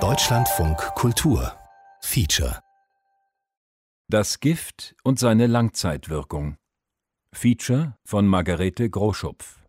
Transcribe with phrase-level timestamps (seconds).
[0.00, 1.52] Deutschlandfunk Kultur.
[2.00, 2.60] Feature.
[4.08, 6.56] Das Gift und seine Langzeitwirkung.
[7.34, 9.61] Feature von Margarete Groschupf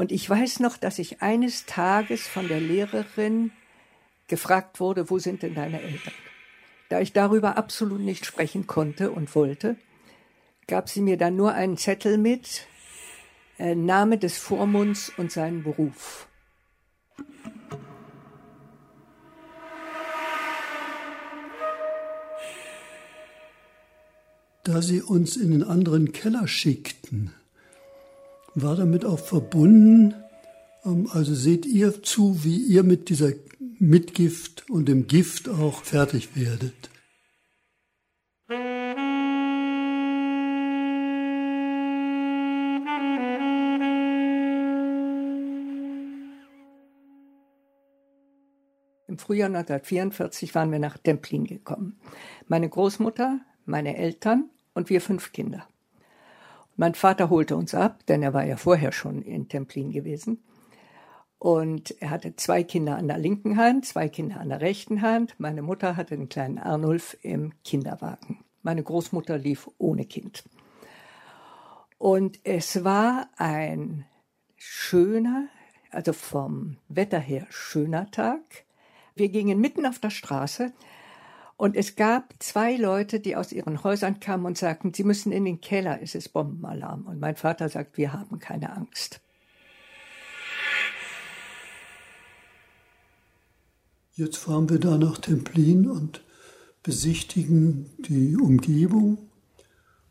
[0.00, 3.52] Und ich weiß noch, dass ich eines Tages von der Lehrerin
[4.28, 6.14] gefragt wurde, wo sind denn deine Eltern?
[6.88, 9.76] Da ich darüber absolut nicht sprechen konnte und wollte,
[10.66, 12.66] gab sie mir dann nur einen Zettel mit,
[13.58, 16.28] äh, Name des Vormunds und seinen Beruf.
[24.64, 27.34] Da sie uns in den anderen Keller schickten,
[28.54, 30.14] war damit auch verbunden,
[30.84, 33.32] ähm, also seht ihr zu, wie ihr mit dieser
[33.78, 36.90] Mitgift und dem Gift auch fertig werdet.
[49.08, 51.98] Im Frühjahr 1944 waren wir nach Templin gekommen.
[52.48, 55.69] Meine Großmutter, meine Eltern und wir fünf Kinder.
[56.80, 60.42] Mein Vater holte uns ab, denn er war ja vorher schon in Templin gewesen.
[61.38, 65.34] Und er hatte zwei Kinder an der linken Hand, zwei Kinder an der rechten Hand.
[65.36, 68.42] Meine Mutter hatte den kleinen Arnulf im Kinderwagen.
[68.62, 70.42] Meine Großmutter lief ohne Kind.
[71.98, 74.06] Und es war ein
[74.56, 75.48] schöner,
[75.90, 78.40] also vom Wetter her schöner Tag.
[79.14, 80.72] Wir gingen mitten auf der Straße
[81.60, 85.44] und es gab zwei Leute, die aus ihren Häusern kamen und sagten, sie müssen in
[85.44, 87.02] den Keller, es ist Bombenalarm.
[87.06, 89.20] Und mein Vater sagt, wir haben keine Angst.
[94.14, 96.22] Jetzt fahren wir da nach Templin und
[96.82, 99.18] besichtigen die Umgebung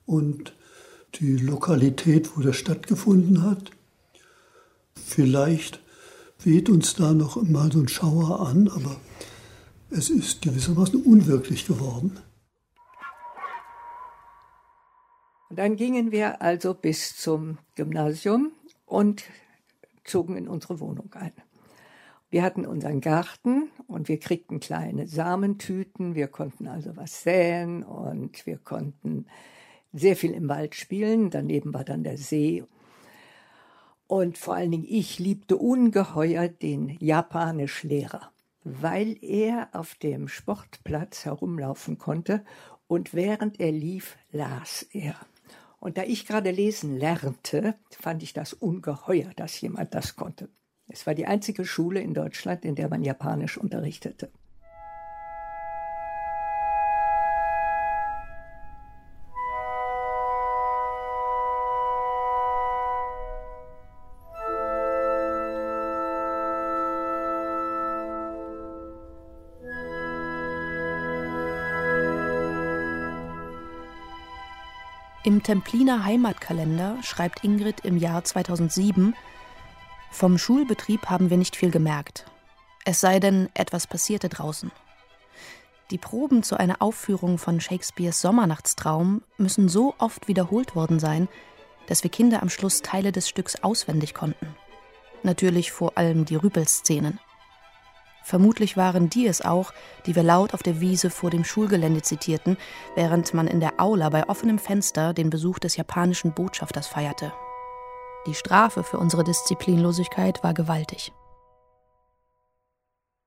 [0.06, 0.54] und
[1.16, 3.72] die Lokalität, wo das stattgefunden hat.
[4.94, 5.80] Vielleicht
[6.44, 8.98] weht uns da noch mal so ein Schauer an, aber
[9.92, 12.20] es ist gewissermaßen unwirklich geworden.
[15.50, 18.52] Und dann gingen wir also bis zum Gymnasium
[18.86, 19.24] und
[20.04, 21.32] zogen in unsere Wohnung ein.
[22.30, 26.14] Wir hatten unseren Garten und wir kriegten kleine Samentüten.
[26.14, 29.26] Wir konnten also was säen und wir konnten
[29.92, 31.32] sehr viel im Wald spielen.
[31.32, 32.64] Daneben war dann der See.
[34.06, 38.32] Und vor allen Dingen ich liebte ungeheuer den Japanischlehrer
[38.82, 42.44] weil er auf dem Sportplatz herumlaufen konnte
[42.88, 45.16] und während er lief, las er.
[45.80, 50.50] Und da ich gerade lesen lernte, fand ich das ungeheuer, dass jemand das konnte.
[50.88, 54.32] Es war die einzige Schule in Deutschland, in der man Japanisch unterrichtete.
[75.30, 79.14] Im Templiner Heimatkalender schreibt Ingrid im Jahr 2007,
[80.10, 82.26] vom Schulbetrieb haben wir nicht viel gemerkt.
[82.84, 84.72] Es sei denn, etwas passierte draußen.
[85.92, 91.28] Die Proben zu einer Aufführung von Shakespeares Sommernachtstraum müssen so oft wiederholt worden sein,
[91.86, 94.56] dass wir Kinder am Schluss Teile des Stücks auswendig konnten.
[95.22, 97.20] Natürlich vor allem die Rüpelszenen.
[98.24, 99.74] Vermutlich waren die es auch,
[100.06, 102.58] die wir laut auf der Wiese vor dem Schulgelände zitierten,
[102.96, 107.34] während man in der Aula bei offenem Fenster den Besuch des japanischen Botschafters feierte.
[108.28, 111.12] Die Strafe für unsere Disziplinlosigkeit war gewaltig.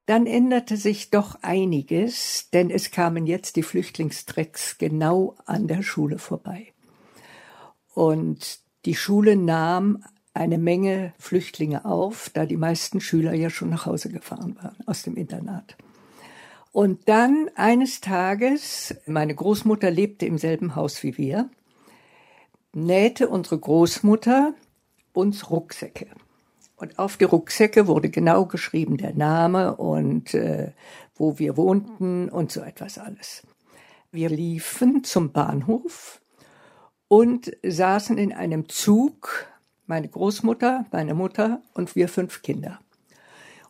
[0.06, 6.18] Dann änderte sich doch einiges, denn es kamen jetzt die Flüchtlingstrecks genau an der Schule
[6.18, 6.72] vorbei.
[7.94, 10.04] Und die Schule nahm
[10.34, 15.02] eine Menge Flüchtlinge auf, da die meisten Schüler ja schon nach Hause gefahren waren aus
[15.02, 15.76] dem Internat.
[16.72, 21.50] Und dann eines Tages, meine Großmutter lebte im selben Haus wie wir,
[22.72, 24.54] nähte unsere Großmutter
[25.12, 26.06] uns Rucksäcke.
[26.76, 30.72] Und auf die Rucksäcke wurde genau geschrieben der Name und äh,
[31.14, 33.46] wo wir wohnten und so etwas alles.
[34.10, 36.20] Wir liefen zum Bahnhof
[37.08, 39.46] und saßen in einem Zug
[39.92, 42.80] meine Großmutter, meine Mutter und wir fünf Kinder.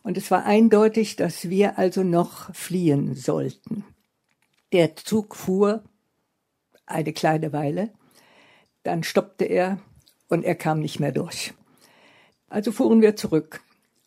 [0.03, 3.83] Und es war eindeutig, dass wir also noch fliehen sollten.
[4.71, 5.83] Der Zug fuhr
[6.85, 7.89] eine kleine Weile,
[8.83, 9.79] dann stoppte er
[10.29, 11.53] und er kam nicht mehr durch.
[12.47, 13.59] Also fuhren wir zurück.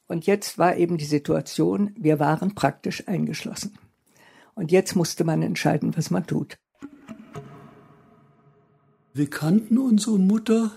[0.07, 3.77] Und jetzt war eben die Situation, wir waren praktisch eingeschlossen.
[4.55, 6.57] Und jetzt musste man entscheiden, was man tut.
[9.13, 10.73] Wir kannten unsere Mutter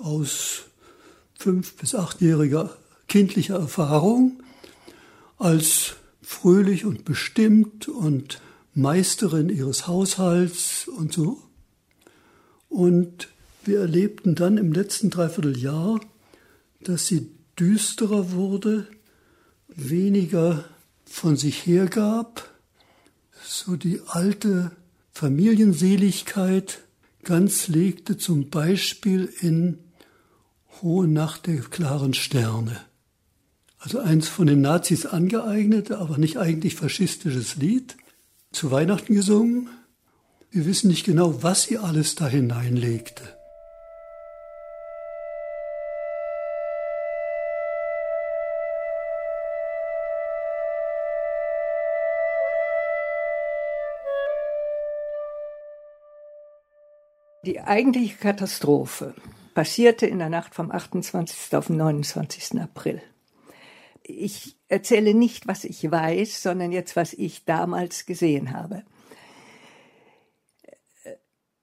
[0.00, 0.62] aus
[1.38, 2.76] fünf- bis achtjähriger
[3.08, 4.42] kindlicher Erfahrung
[5.36, 8.40] als fröhlich und bestimmt und
[8.74, 11.42] Meisterin ihres Haushalts und so.
[12.68, 13.28] Und
[13.64, 16.00] wir erlebten dann im letzten Dreivierteljahr,
[16.82, 18.86] dass sie düsterer wurde,
[19.68, 20.64] weniger
[21.04, 22.48] von sich hergab,
[23.42, 24.70] so die alte
[25.12, 26.80] Familienseligkeit
[27.24, 29.78] ganz legte, zum Beispiel in
[30.82, 32.80] Hohe Nacht der klaren Sterne.
[33.78, 37.96] Also eins von den Nazis angeeignete, aber nicht eigentlich faschistisches Lied,
[38.50, 39.68] zu Weihnachten gesungen.
[40.50, 43.24] Wir wissen nicht genau, was sie alles da hineinlegte.
[57.44, 59.14] Die eigentliche Katastrophe
[59.54, 61.54] passierte in der Nacht vom 28.
[61.54, 62.60] auf den 29.
[62.60, 63.02] April.
[64.02, 68.82] Ich erzähle nicht, was ich weiß, sondern jetzt, was ich damals gesehen habe.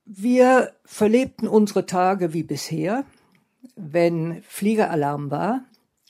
[0.06, 3.06] Wir verlebten unsere Tage wie bisher.
[3.76, 5.66] Wenn Fliegeralarm war,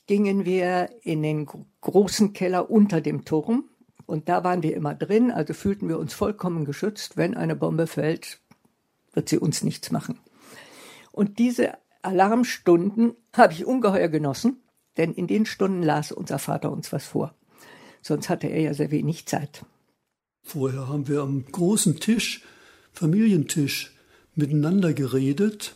[0.06, 1.46] gingen wir in den
[1.80, 3.64] großen Keller unter dem Turm
[4.08, 7.18] und da waren wir immer drin, also fühlten wir uns vollkommen geschützt.
[7.18, 8.40] Wenn eine Bombe fällt,
[9.12, 10.18] wird sie uns nichts machen.
[11.18, 11.72] Und diese
[12.02, 14.58] Alarmstunden habe ich ungeheuer genossen,
[14.96, 17.34] denn in den Stunden las unser Vater uns was vor.
[18.02, 19.64] Sonst hatte er ja sehr wenig Zeit.
[20.44, 22.44] Vorher haben wir am großen Tisch,
[22.92, 23.96] Familientisch,
[24.36, 25.74] miteinander geredet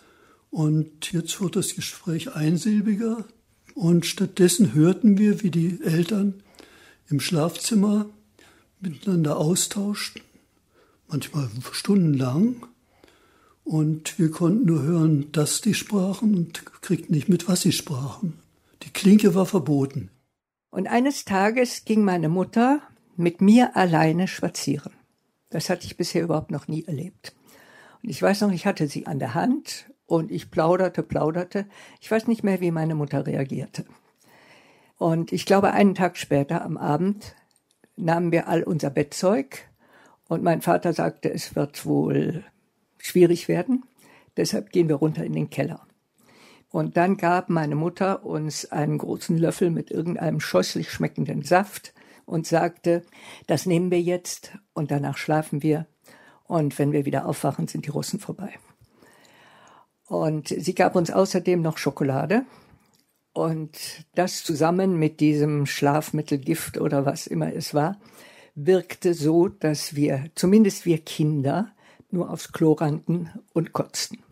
[0.51, 3.25] und jetzt wurde das Gespräch einsilbiger
[3.75, 6.45] und stattdessen hörten wir, wie die Eltern
[7.09, 8.09] im Schlafzimmer
[8.79, 10.23] miteinander austauschten,
[11.09, 12.65] manchmal stundenlang
[13.65, 18.39] und wir konnten nur hören, dass die sprachen und kriegten nicht mit, was sie sprachen.
[18.83, 20.11] Die Klinke war verboten.
[20.71, 22.81] Und eines Tages ging meine Mutter
[23.17, 24.93] mit mir alleine spazieren.
[25.51, 27.35] Das hatte ich bisher überhaupt noch nie erlebt.
[28.03, 31.67] Und ich weiß noch, ich hatte sie an der Hand und ich plauderte, plauderte.
[32.01, 33.85] Ich weiß nicht mehr, wie meine Mutter reagierte.
[34.97, 37.35] Und ich glaube, einen Tag später am Abend
[37.97, 39.69] nahmen wir all unser Bettzeug
[40.29, 42.45] und mein Vater sagte, es wird wohl
[43.03, 43.85] schwierig werden.
[44.37, 45.87] Deshalb gehen wir runter in den Keller.
[46.71, 51.93] Und dann gab meine Mutter uns einen großen Löffel mit irgendeinem scheußlich schmeckenden Saft
[52.25, 53.03] und sagte,
[53.47, 55.87] das nehmen wir jetzt und danach schlafen wir.
[56.45, 58.55] Und wenn wir wieder aufwachen, sind die Russen vorbei.
[60.07, 62.45] Und sie gab uns außerdem noch Schokolade.
[63.35, 67.99] Und das zusammen mit diesem Schlafmittelgift oder was immer es war,
[68.55, 71.72] wirkte so, dass wir, zumindest wir Kinder,
[72.13, 74.23] nur aufs Klo rannten und kotzten.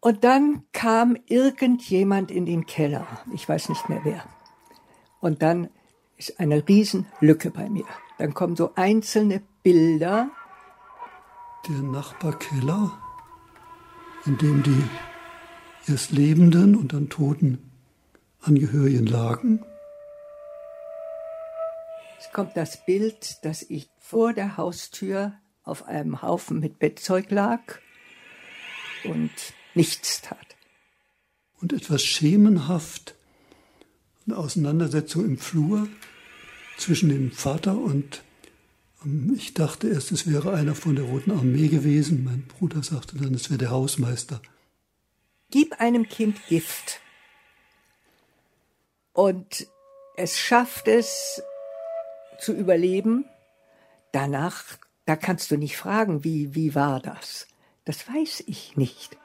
[0.00, 4.24] Und dann kam irgendjemand in den Keller, ich weiß nicht mehr wer.
[5.20, 5.70] Und dann
[6.18, 7.86] ist eine Riesenlücke bei mir.
[8.18, 10.28] Dann kommen so einzelne Bilder.
[11.66, 12.92] Der Nachbarkeller,
[14.26, 14.84] in dem die
[15.90, 17.70] erst lebenden und dann toten
[18.42, 19.64] Angehörigen lagen.
[22.18, 25.32] Es kommt das Bild, dass ich vor der Haustür
[25.64, 27.60] auf einem Haufen mit Bettzeug lag
[29.04, 29.30] und
[29.74, 30.38] nichts tat.
[31.60, 33.14] Und etwas schemenhaft
[34.26, 35.88] eine Auseinandersetzung im Flur
[36.76, 38.22] zwischen dem Vater und
[39.04, 42.24] ähm, ich dachte erst, es wäre einer von der Roten Armee gewesen.
[42.24, 44.40] Mein Bruder sagte dann, es wäre der Hausmeister.
[45.50, 47.00] Gib einem Kind Gift
[49.12, 49.66] und
[50.16, 51.42] es schafft es
[52.38, 53.24] zu überleben.
[54.12, 57.46] Danach da kannst du nicht fragen, wie, wie war das?
[57.84, 59.16] Das weiß ich nicht.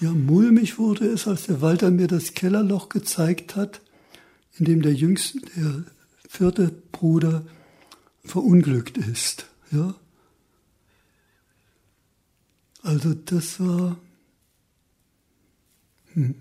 [0.00, 3.80] Ja, mulmig wurde es, als der Walter mir das Kellerloch gezeigt hat,
[4.56, 5.84] in dem der jüngste, der
[6.28, 7.44] vierte Bruder
[8.24, 9.46] verunglückt ist.
[9.70, 9.94] Ja?
[12.82, 13.96] Also das war
[16.12, 16.36] hm,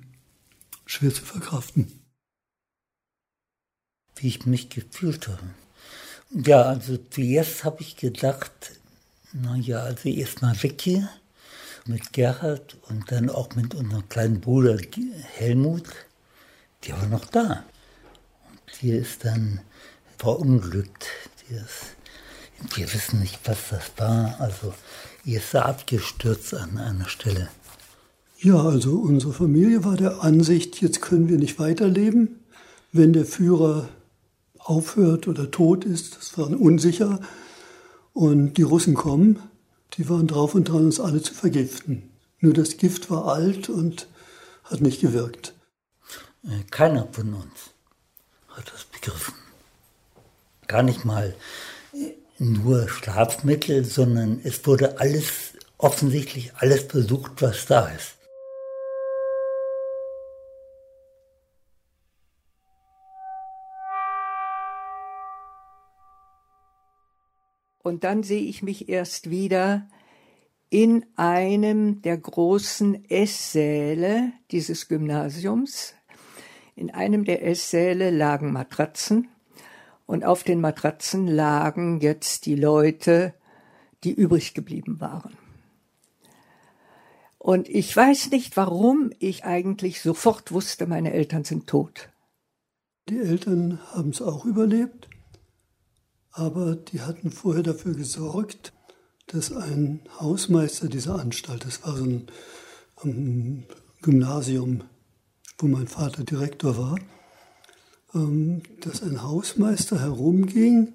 [0.86, 1.92] schwer zu verkraften.
[4.16, 5.54] Wie ich mich gefühlt habe.
[6.30, 8.52] Ja, also zuerst habe ich gedacht,
[9.32, 11.10] naja, also erstmal weg hier
[11.86, 14.78] mit Gerhard und dann auch mit unserem kleinen Bruder
[15.36, 15.86] Helmut,
[16.86, 17.64] der war noch da.
[18.50, 19.62] Und die ist dann
[20.18, 21.08] verunglückt.
[21.50, 21.96] Die ist,
[22.76, 24.36] wir wissen nicht, was das war.
[24.40, 24.74] Also,
[25.24, 27.48] ihr ist abgestürzt an einer Stelle.
[28.40, 32.40] Ja, also unsere Familie war der Ansicht, jetzt können wir nicht weiterleben,
[32.92, 33.90] wenn der Führer
[34.68, 36.18] aufhört oder tot ist.
[36.18, 37.20] Das war unsicher.
[38.14, 39.40] Und die Russen kommen,
[39.94, 42.10] die waren drauf und dran, uns alle zu vergiften.
[42.40, 44.08] Nur das Gift war alt und
[44.66, 45.54] hat nicht gewirkt.
[46.44, 47.72] Äh, keiner von uns
[48.50, 49.34] hat das begriffen.
[50.68, 51.36] Gar nicht mal
[52.38, 58.17] nur Schlafmittel, sondern es wurde alles, offensichtlich alles versucht, was da ist.
[67.88, 69.88] Und dann sehe ich mich erst wieder
[70.70, 75.94] in einem der großen Esssäle dieses Gymnasiums.
[76.76, 79.30] In einem der Esssäle lagen Matratzen
[80.06, 83.34] und auf den Matratzen lagen jetzt die Leute,
[84.04, 85.38] die übrig geblieben waren.
[87.38, 92.10] Und ich weiß nicht, warum ich eigentlich sofort wusste, meine Eltern sind tot.
[93.08, 95.08] Die Eltern haben es auch überlebt,
[96.38, 98.74] aber die hatten vorher dafür gesorgt,
[99.28, 102.28] dass ein Hausmeister dieser Anstalt, das war so ein,
[103.04, 103.66] ein
[104.02, 104.84] Gymnasium,
[105.58, 107.00] wo mein Vater Direktor war,
[108.14, 110.94] ähm, dass ein Hausmeister herumging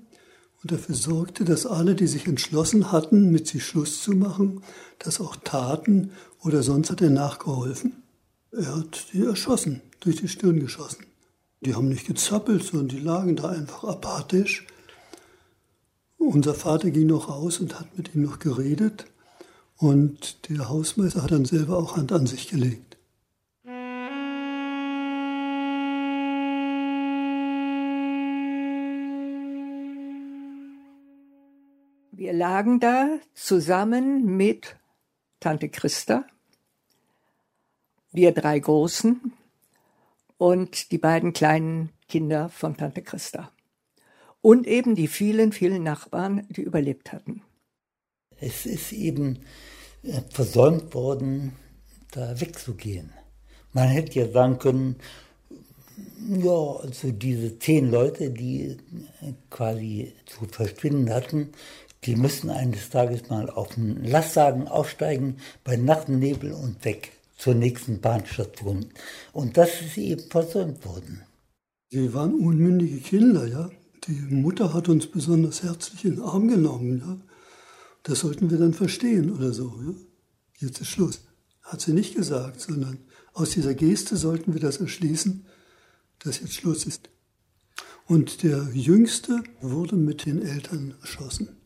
[0.62, 4.62] und dafür sorgte, dass alle, die sich entschlossen hatten, mit sich Schluss zu machen,
[5.00, 8.02] das auch taten oder sonst hat er nachgeholfen.
[8.52, 11.06] Er hat die erschossen, durch die Stirn geschossen.
[11.62, 14.66] Die haben nicht gezappelt, sondern die lagen da einfach apathisch.
[16.25, 19.07] Unser Vater ging noch raus und hat mit ihm noch geredet.
[19.76, 22.97] Und der Hausmeister hat dann selber auch Hand an sich gelegt.
[32.12, 34.76] Wir lagen da zusammen mit
[35.41, 36.25] Tante Christa,
[38.12, 39.33] wir drei Großen
[40.38, 43.50] und die beiden kleinen Kinder von Tante Christa.
[44.42, 47.42] Und eben die vielen, vielen Nachbarn, die überlebt hatten.
[48.40, 49.38] Es ist eben
[50.02, 51.52] äh, versäumt worden,
[52.11, 53.11] da wegzugehen.
[53.72, 54.96] Man hätte ja sagen können,
[56.28, 58.76] ja, also diese zehn Leute, die
[59.20, 61.52] äh, quasi zu verschwinden hatten,
[62.04, 68.00] die müssen eines Tages mal auf den Lastwagen aussteigen, bei Nachtennebel und weg zur nächsten
[68.00, 68.87] Bahnstation.
[69.32, 71.22] Und das ist eben versäumt worden.
[71.90, 73.70] Sie waren unmündige Kinder, ja.
[74.09, 77.21] Die Mutter hat uns besonders herzlich in den Arm genommen, ja.
[78.02, 79.94] Das sollten wir dann verstehen oder so, ja.
[80.59, 81.21] Jetzt ist Schluss.
[81.62, 82.99] Hat sie nicht gesagt, sondern
[83.32, 85.47] aus dieser Geste sollten wir das erschließen,
[86.18, 87.09] dass jetzt Schluss ist.
[88.06, 91.62] Und der Jüngste wurde mit den Eltern erschossen.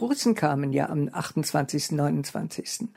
[0.00, 2.88] Russen kamen ja am 28., 29.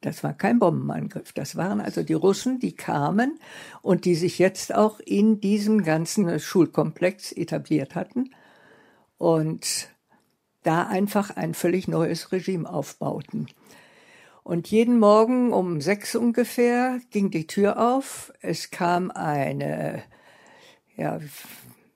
[0.00, 1.32] Das war kein Bombenangriff.
[1.32, 3.38] Das waren also die Russen, die kamen
[3.82, 8.30] und die sich jetzt auch in diesem ganzen Schulkomplex etabliert hatten
[9.18, 9.90] und
[10.62, 13.48] da einfach ein völlig neues Regime aufbauten.
[14.42, 18.32] Und jeden Morgen um sechs ungefähr ging die Tür auf.
[18.40, 20.02] Es kam eine
[20.96, 21.18] ja,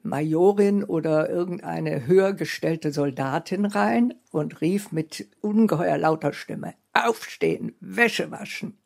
[0.05, 8.31] Majorin oder irgendeine höher gestellte Soldatin rein und rief mit ungeheuer lauter Stimme Aufstehen, Wäsche
[8.31, 8.79] waschen.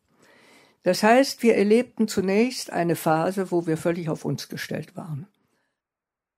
[0.83, 5.27] Das heißt, wir erlebten zunächst eine Phase, wo wir völlig auf uns gestellt waren.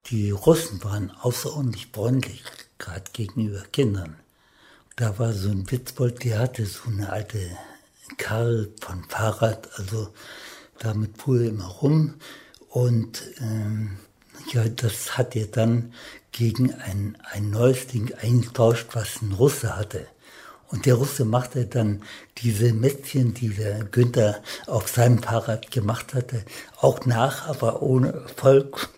[0.08, 2.44] Die Russen waren außerordentlich freundlich,
[2.80, 4.18] gerade gegenüber Kindern.
[4.96, 7.40] Da war so ein Witzbold, der hatte so eine alte
[8.18, 10.10] Karre von Fahrrad, also
[10.80, 12.16] damit fuhr er immer rum
[12.70, 13.98] und ähm,
[14.48, 15.93] ja, das hat er dann
[16.31, 20.07] gegen ein, ein neues Ding eingetauscht, was ein Russe hatte.
[20.69, 22.01] Und der Russe machte dann
[22.38, 26.45] diese Mätzchen, die der Günther auf seinem Fahrrad gemacht hatte,
[26.79, 28.89] auch nach, aber ohne Erfolg.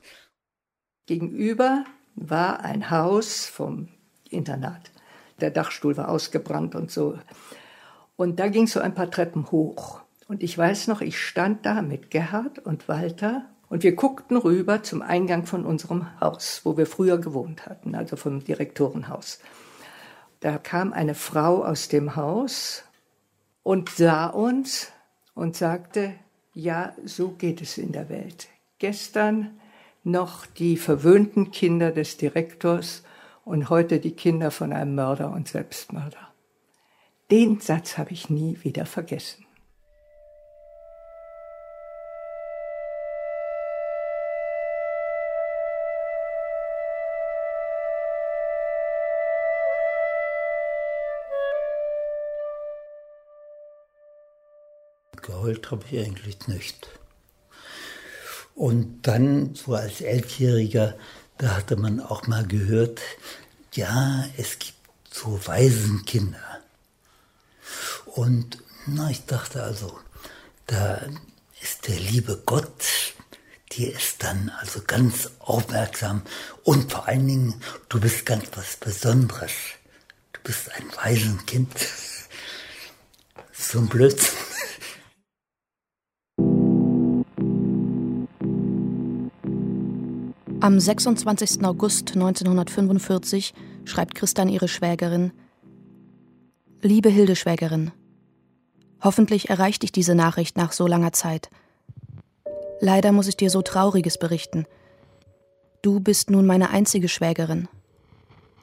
[1.08, 1.84] Gegenüber
[2.16, 3.90] war ein Haus vom
[4.30, 4.92] Internat.
[5.42, 7.18] Der Dachstuhl war ausgebrannt und so.
[8.16, 10.02] Und da ging so ein paar Treppen hoch.
[10.28, 14.84] Und ich weiß noch, ich stand da mit Gerhard und Walter und wir guckten rüber
[14.84, 19.40] zum Eingang von unserem Haus, wo wir früher gewohnt hatten, also vom Direktorenhaus.
[20.42, 22.84] Da kam eine Frau aus dem Haus
[23.64, 24.92] und sah uns
[25.34, 26.14] und sagte,
[26.54, 28.48] ja, so geht es in der Welt.
[28.78, 29.60] Gestern
[30.04, 33.02] noch die verwöhnten Kinder des Direktors
[33.44, 36.32] und heute die Kinder von einem Mörder und Selbstmörder.
[37.32, 39.43] Den Satz habe ich nie wieder vergessen.
[55.44, 56.88] Geheult habe ich eigentlich nicht.
[58.56, 60.96] Und dann, so als Elfjähriger,
[61.38, 63.02] da hatte man auch mal gehört,
[63.74, 64.78] ja, es gibt
[65.12, 66.62] so Waisenkinder.
[68.06, 70.00] Und na, ich dachte also,
[70.68, 71.02] da
[71.62, 72.86] ist der liebe Gott,
[73.78, 76.22] der ist dann also ganz aufmerksam
[76.64, 79.52] und vor allen Dingen, du bist ganz was Besonderes.
[80.32, 81.74] Du bist ein Waisenkind.
[83.56, 84.43] So ein Blödsinn.
[90.64, 91.66] Am 26.
[91.66, 93.54] August 1945
[93.84, 95.34] schreibt Christian ihre Schwägerin
[96.82, 97.92] Liebe Hilde Schwägerin,
[99.04, 101.50] hoffentlich erreicht dich diese Nachricht nach so langer Zeit.
[102.80, 104.66] Leider muss ich dir so Trauriges berichten.
[105.82, 107.68] Du bist nun meine einzige Schwägerin.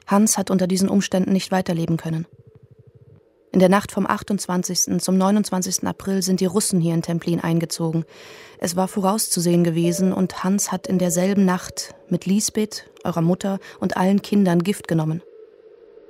[0.07, 2.25] Hans hat unter diesen Umständen nicht weiterleben können.
[3.53, 5.01] In der Nacht vom 28.
[5.01, 5.85] zum 29.
[5.85, 8.05] April sind die Russen hier in Templin eingezogen.
[8.59, 13.97] Es war vorauszusehen gewesen und Hans hat in derselben Nacht mit Lisbeth, eurer Mutter und
[13.97, 15.21] allen Kindern Gift genommen.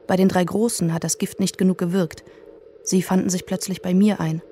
[0.05, 2.23] Bei den drei Großen hat das Gift nicht genug gewirkt.
[2.83, 4.43] Sie fanden sich plötzlich bei mir ein.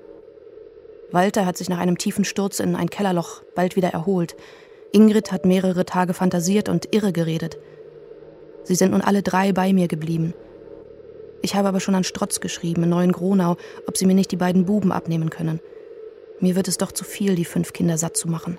[1.12, 4.34] Walter hat sich nach einem tiefen Sturz in ein Kellerloch bald wieder erholt.
[4.90, 7.56] Ingrid hat mehrere Tage fantasiert und irre geredet.
[8.64, 10.34] Sie sind nun alle drei bei mir geblieben.
[11.42, 13.56] Ich habe aber schon an Strotz geschrieben, in Neuen Gronau,
[13.86, 15.60] ob sie mir nicht die beiden Buben abnehmen können.
[16.40, 18.58] Mir wird es doch zu viel, die fünf Kinder satt zu machen.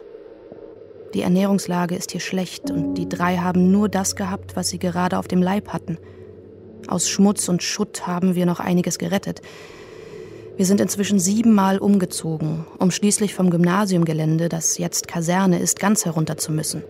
[1.13, 5.17] Die Ernährungslage ist hier schlecht und die drei haben nur das gehabt, was sie gerade
[5.17, 5.98] auf dem Leib hatten.
[6.87, 9.41] Aus Schmutz und Schutt haben wir noch einiges gerettet.
[10.57, 16.37] Wir sind inzwischen siebenmal umgezogen, um schließlich vom Gymnasiumgelände, das jetzt Kaserne ist, ganz herunter
[16.37, 16.83] zu müssen.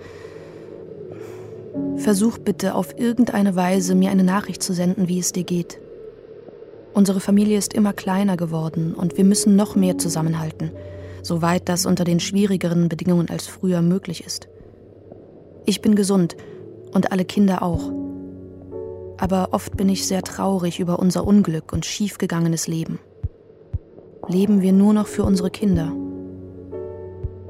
[1.97, 5.79] Versuch bitte auf irgendeine Weise, mir eine Nachricht zu senden, wie es dir geht.
[6.93, 10.71] Unsere Familie ist immer kleiner geworden und wir müssen noch mehr zusammenhalten,
[11.23, 14.49] soweit das unter den schwierigeren Bedingungen als früher möglich ist.
[15.65, 16.35] Ich bin gesund
[16.93, 17.91] und alle Kinder auch.
[19.17, 22.99] Aber oft bin ich sehr traurig über unser Unglück und schiefgegangenes Leben.
[24.27, 25.93] Leben wir nur noch für unsere Kinder.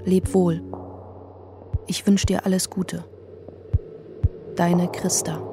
[0.04, 0.62] Leb wohl.
[1.88, 3.04] Ich wünsche dir alles Gute.
[4.56, 5.51] Deine Christa.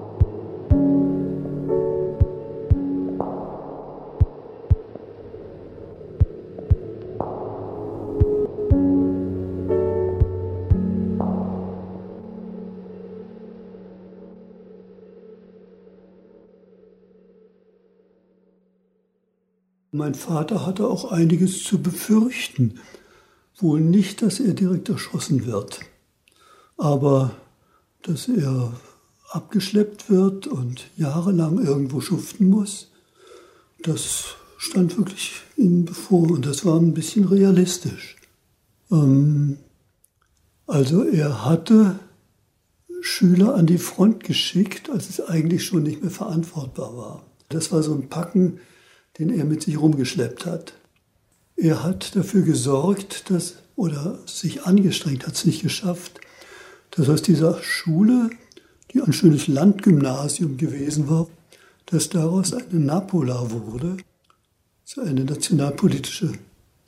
[19.99, 22.79] Mein Vater hatte auch einiges zu befürchten.
[23.57, 25.81] Wohl nicht, dass er direkt erschossen wird,
[26.77, 27.33] aber
[28.03, 28.75] dass er
[29.31, 32.93] abgeschleppt wird und jahrelang irgendwo schuften muss,
[33.83, 38.15] das stand wirklich ihm bevor und das war ein bisschen realistisch.
[38.93, 39.59] Ähm,
[40.69, 41.99] also er hatte
[43.01, 47.27] Schüler an die Front geschickt, als es eigentlich schon nicht mehr verantwortbar war.
[47.49, 48.61] Das war so ein Packen,
[49.19, 50.75] den er mit sich rumgeschleppt hat.
[51.57, 56.21] Er hat dafür gesorgt, dass, oder sich angestrengt, hat es nicht geschafft,
[56.93, 58.31] dass aus dieser Schule,
[58.93, 61.27] die ein schönes Landgymnasium gewesen war,
[61.87, 63.97] dass daraus eine Napola wurde,
[64.85, 66.33] so eine nationalpolitische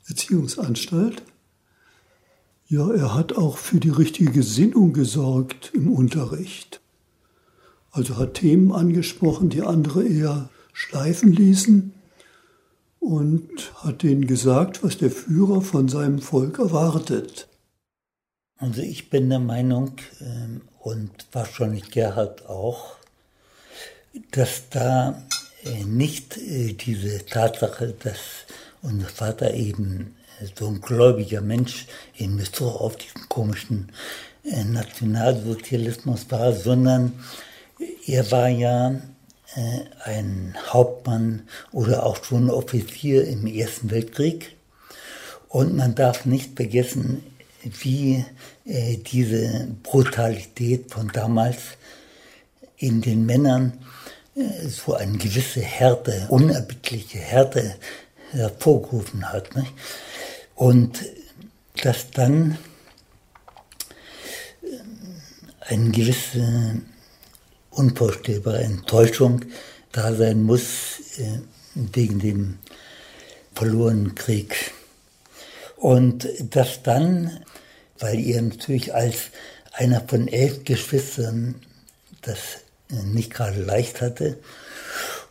[0.07, 1.21] Erziehungsanstalt.
[2.67, 6.79] Ja, er hat auch für die richtige Gesinnung gesorgt im Unterricht.
[7.91, 11.93] Also hat Themen angesprochen, die andere eher schleifen ließen
[13.01, 17.47] und hat denen gesagt, was der Führer von seinem Volk erwartet.
[18.57, 22.95] Also ich bin der Meinung, ähm, und wahrscheinlich Gerhard auch,
[24.31, 25.21] dass da
[25.63, 28.19] äh, nicht äh, diese Tatsache, dass
[28.81, 33.91] unser Vater eben äh, so ein gläubiger Mensch in Bezug auf diesen komischen
[34.43, 37.13] Nationalsozialismus war, sondern
[38.07, 38.99] er war ja
[40.05, 44.55] ein Hauptmann oder auch schon Offizier im Ersten Weltkrieg.
[45.49, 47.23] Und man darf nicht vergessen,
[47.63, 48.25] wie
[48.65, 51.57] äh, diese Brutalität von damals
[52.77, 53.77] in den Männern
[54.35, 57.75] äh, so eine gewisse Härte, unerbittliche Härte
[58.31, 59.55] hervorgerufen hat.
[59.55, 59.73] Nicht?
[60.55, 61.03] Und
[61.83, 62.57] dass dann
[64.63, 64.67] äh,
[65.67, 66.81] eine gewisse
[67.71, 69.41] unvorstellbare Enttäuschung
[69.91, 71.39] da sein muss äh,
[71.75, 72.59] wegen dem
[73.53, 74.71] verlorenen Krieg.
[75.75, 77.43] Und dass dann,
[77.99, 79.31] weil ihr natürlich als
[79.73, 81.55] einer von elf Geschwistern
[82.21, 82.37] das
[82.89, 84.37] nicht gerade leicht hatte,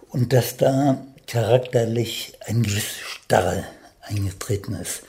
[0.09, 3.65] und dass da charakterlich ein gewisses Starre
[4.03, 5.03] eingetreten ist.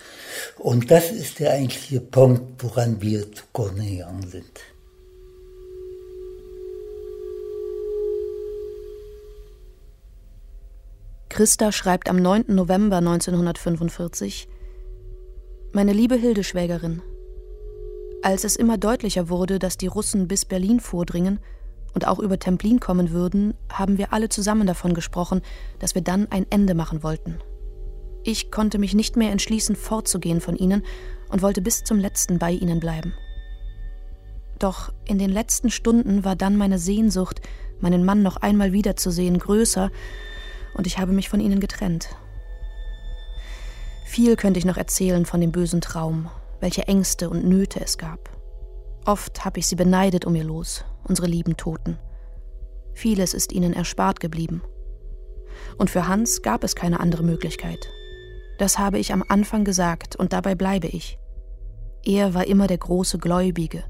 [0.58, 4.60] Und das ist der eigentliche Punkt, woran wir zu Corneille gegangen sind.
[11.32, 12.44] Christa schreibt am 9.
[12.50, 14.50] November 1945
[15.72, 17.02] Meine liebe Hildeschwägerin,
[18.22, 21.40] als es immer deutlicher wurde, dass die Russen bis Berlin vordringen
[21.94, 25.42] und auch über Templin kommen würden, haben wir alle zusammen davon gesprochen,
[25.80, 27.40] dass wir dann ein Ende machen wollten.
[28.26, 30.84] Ich konnte mich nicht mehr entschließen, fortzugehen von ihnen
[31.30, 33.14] und wollte bis zum letzten bei ihnen bleiben.
[34.60, 37.40] Doch in den letzten Stunden war dann meine Sehnsucht,
[37.80, 39.92] meinen Mann noch einmal wiederzusehen, größer
[40.76, 42.10] und ich habe mich von ihnen getrennt.
[44.06, 46.30] Viel könnte ich noch erzählen von dem bösen Traum,
[46.60, 48.30] welche Ängste und Nöte es gab.
[49.06, 51.98] Oft habe ich sie beneidet um ihr Los, unsere lieben Toten.
[52.94, 54.62] Vieles ist ihnen erspart geblieben.
[55.78, 57.90] Und für Hans gab es keine andere Möglichkeit.
[58.60, 61.18] Das habe ich am Anfang gesagt und dabei bleibe ich.
[62.04, 63.84] Er war immer der große Gläubige.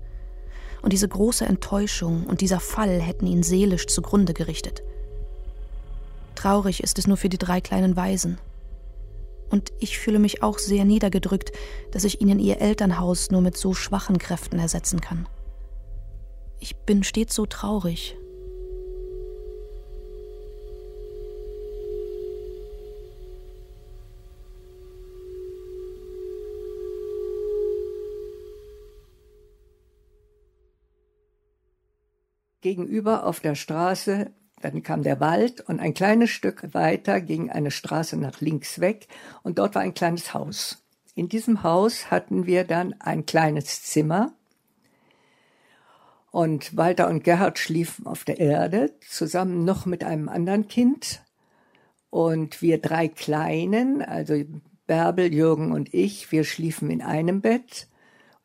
[0.81, 4.83] Und diese große Enttäuschung und dieser Fall hätten ihn seelisch zugrunde gerichtet.
[6.41, 8.39] Traurig ist es nur für die drei kleinen Waisen.
[9.51, 11.51] Und ich fühle mich auch sehr niedergedrückt,
[11.91, 15.29] dass ich ihnen ihr Elternhaus nur mit so schwachen Kräften ersetzen kann.
[16.59, 18.17] Ich bin stets so traurig.
[32.61, 37.71] Gegenüber auf der Straße dann kam der Wald und ein kleines Stück weiter ging eine
[37.71, 39.07] Straße nach links weg
[39.43, 40.83] und dort war ein kleines Haus.
[41.15, 44.33] In diesem Haus hatten wir dann ein kleines Zimmer
[46.31, 51.21] und Walter und Gerhard schliefen auf der Erde zusammen noch mit einem anderen Kind
[52.09, 54.41] und wir drei Kleinen, also
[54.87, 57.87] Bärbel, Jürgen und ich, wir schliefen in einem Bett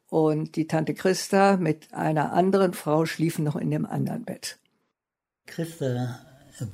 [0.08, 4.58] und die Tante Christa mit einer anderen Frau schliefen noch in dem anderen Bett.
[5.46, 6.20] Christa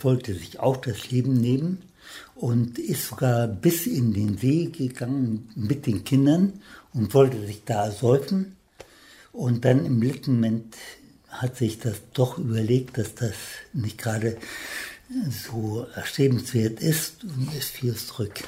[0.01, 1.83] wollte sich auch das Leben nehmen
[2.35, 6.61] und ist sogar bis in den See gegangen mit den Kindern
[6.93, 8.57] und wollte sich da ersäufen.
[9.33, 10.77] Und dann im letzten Moment
[11.29, 13.35] hat sich das doch überlegt, dass das
[13.73, 14.37] nicht gerade
[15.31, 18.43] so erstrebenswert ist und ist fiel zurück.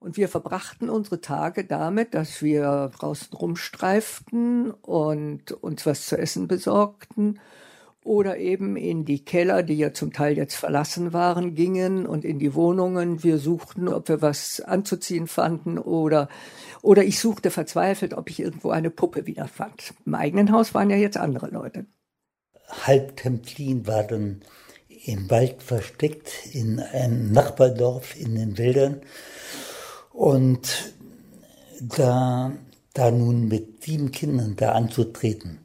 [0.00, 6.46] Und wir verbrachten unsere Tage damit, dass wir draußen rumstreiften und uns was zu essen
[6.46, 7.40] besorgten
[8.08, 12.38] oder eben in die Keller, die ja zum Teil jetzt verlassen waren, gingen und in
[12.38, 13.22] die Wohnungen.
[13.22, 16.28] Wir suchten, ob wir was anzuziehen fanden oder,
[16.80, 19.92] oder ich suchte verzweifelt, ob ich irgendwo eine Puppe wiederfand.
[20.06, 21.84] Im eigenen Haus waren ja jetzt andere Leute.
[22.86, 24.40] Halb Templin war dann
[25.04, 29.02] im Wald versteckt, in einem Nachbardorf in den Wäldern.
[30.12, 30.94] Und
[31.80, 32.52] da,
[32.94, 35.58] da nun mit sieben Kindern da anzutreten,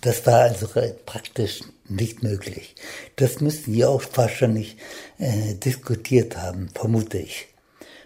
[0.00, 0.66] das war also
[1.04, 1.60] praktisch
[1.90, 2.74] nicht möglich.
[3.16, 4.76] Das müssten die auch wahrscheinlich
[5.18, 7.48] äh, diskutiert haben, vermute ich.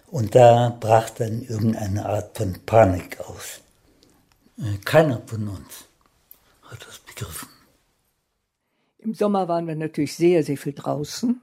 [0.06, 3.60] Und da brach dann irgendeine Art von Panik aus.
[4.58, 5.86] Äh, keiner von uns
[6.62, 7.48] hat das begriffen.
[8.98, 11.40] Im Sommer waren wir natürlich sehr, sehr viel draußen.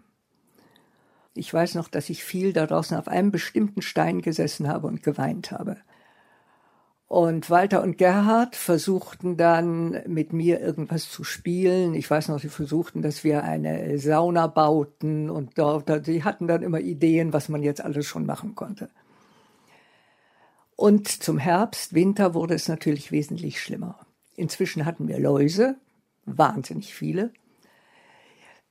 [1.34, 5.04] Ich weiß noch, dass ich viel da draußen auf einem bestimmten Stein gesessen habe und
[5.04, 5.78] geweint habe.
[7.12, 11.94] Und Walter und Gerhard versuchten dann mit mir irgendwas zu spielen.
[11.94, 16.64] Ich weiß noch, sie versuchten, dass wir eine Sauna bauten und dort, sie hatten dann
[16.64, 18.90] immer Ideen, was man jetzt alles schon machen konnte.
[20.78, 24.00] Und zum Herbst, Winter wurde es natürlich wesentlich schlimmer.
[24.38, 25.76] Inzwischen hatten wir Läuse,
[26.24, 27.34] wahnsinnig viele.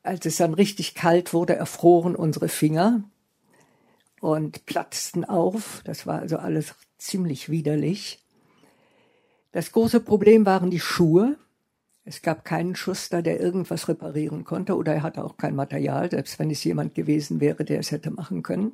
[0.02, 3.04] Als es dann richtig kalt wurde, erfroren unsere Finger
[4.22, 5.82] und platzten auf.
[5.84, 8.24] Das war also alles ziemlich widerlich.
[9.52, 11.36] Das große Problem waren die Schuhe.
[12.04, 16.38] Es gab keinen Schuster, der irgendwas reparieren konnte, oder er hatte auch kein Material, selbst
[16.38, 18.72] wenn es jemand gewesen wäre, der es hätte machen können.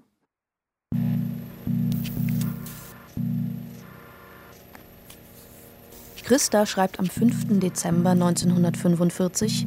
[6.22, 7.60] Christa schreibt am 5.
[7.60, 9.66] Dezember 1945,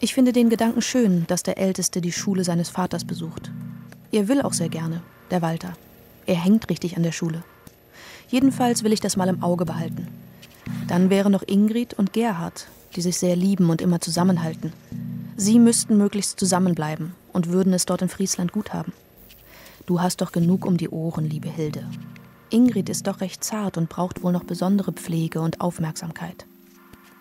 [0.00, 3.52] Ich finde den Gedanken schön, dass der Älteste die Schule seines Vaters besucht.
[4.10, 5.74] Er will auch sehr gerne, der Walter.
[6.26, 7.44] Er hängt richtig an der Schule.
[8.32, 10.08] Jedenfalls will ich das mal im Auge behalten.
[10.88, 12.66] Dann wäre noch Ingrid und Gerhard,
[12.96, 14.72] die sich sehr lieben und immer zusammenhalten.
[15.36, 18.94] Sie müssten möglichst zusammenbleiben und würden es dort in Friesland gut haben.
[19.84, 21.84] Du hast doch genug um die Ohren, liebe Hilde.
[22.48, 26.46] Ingrid ist doch recht zart und braucht wohl noch besondere Pflege und Aufmerksamkeit.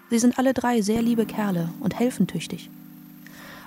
[0.09, 2.69] Sie sind alle drei sehr liebe Kerle und helfen tüchtig.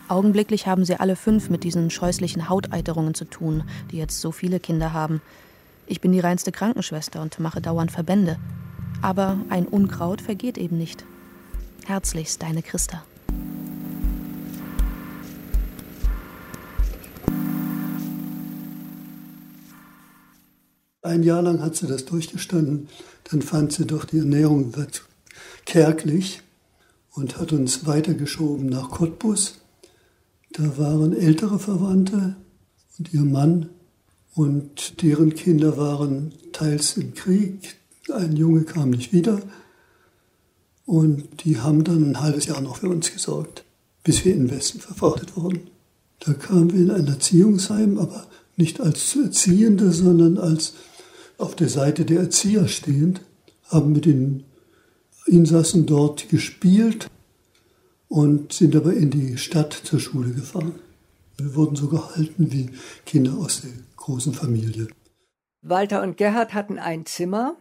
[0.08, 4.60] Augenblicklich haben sie alle fünf mit diesen scheußlichen Hauteiterungen zu tun, die jetzt so viele
[4.60, 5.20] Kinder haben.
[5.86, 8.38] Ich bin die reinste Krankenschwester und mache dauernd Verbände.
[9.02, 11.04] Aber ein Unkraut vergeht eben nicht.
[11.84, 13.04] Herzlichst deine Christa.
[21.02, 22.88] Ein Jahr lang hat sie das durchgestanden.
[23.30, 25.04] Dann fand sie doch, die Ernährung wird
[25.66, 26.40] kärglich
[27.12, 29.60] und hat uns weitergeschoben nach Cottbus.
[30.52, 32.36] Da waren ältere Verwandte
[32.98, 33.68] und ihr Mann
[34.34, 37.76] und deren Kinder waren teils im Krieg.
[38.12, 39.40] Ein Junge kam nicht wieder.
[40.86, 43.64] Und die haben dann ein halbes Jahr noch für uns gesorgt,
[44.02, 45.70] bis wir in den Westen verfrachtet wurden.
[46.20, 50.74] Da kamen wir in ein Erziehungsheim, aber nicht als Erziehende, sondern als
[51.38, 53.20] auf der Seite der Erzieher stehend,
[53.68, 54.44] haben mit den
[55.26, 57.08] Insassen dort gespielt
[58.08, 60.74] und sind aber in die Stadt zur Schule gefahren.
[61.36, 62.70] Wir wurden so gehalten wie
[63.04, 64.88] Kinder aus der großen Familie.
[65.62, 67.56] Walter und Gerhard hatten ein Zimmer.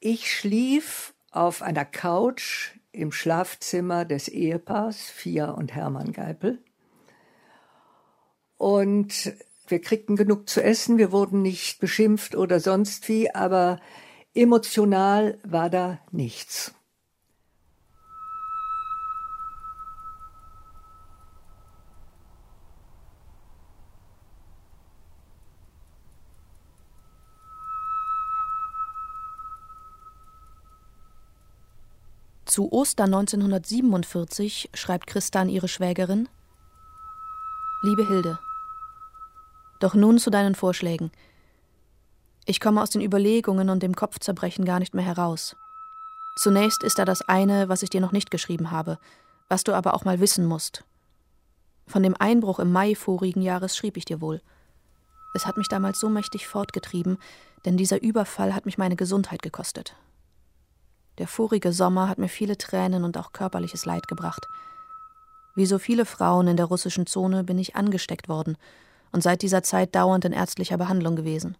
[0.00, 6.62] Ich schlief auf einer Couch im Schlafzimmer des Ehepaars, Fia und Hermann Geipel.
[8.56, 9.32] Und
[9.66, 13.80] wir kriegten genug zu essen, wir wurden nicht beschimpft oder sonst wie, aber
[14.34, 16.74] emotional war da nichts.
[32.58, 36.28] Zu Ostern 1947 schreibt Christa an ihre Schwägerin
[37.82, 38.40] Liebe Hilde,
[39.78, 41.12] doch nun zu deinen Vorschlägen.
[42.46, 45.54] Ich komme aus den Überlegungen und dem Kopfzerbrechen gar nicht mehr heraus.
[46.34, 48.98] Zunächst ist da das eine, was ich dir noch nicht geschrieben habe,
[49.48, 50.82] was du aber auch mal wissen musst.
[51.86, 54.42] Von dem Einbruch im Mai vorigen Jahres schrieb ich dir wohl.
[55.32, 57.18] Es hat mich damals so mächtig fortgetrieben,
[57.64, 59.94] denn dieser Überfall hat mich meine Gesundheit gekostet.
[61.18, 64.48] Der vorige Sommer hat mir viele Tränen und auch körperliches Leid gebracht.
[65.56, 68.56] Wie so viele Frauen in der russischen Zone bin ich angesteckt worden
[69.10, 71.56] und seit dieser Zeit dauernd in ärztlicher Behandlung gewesen.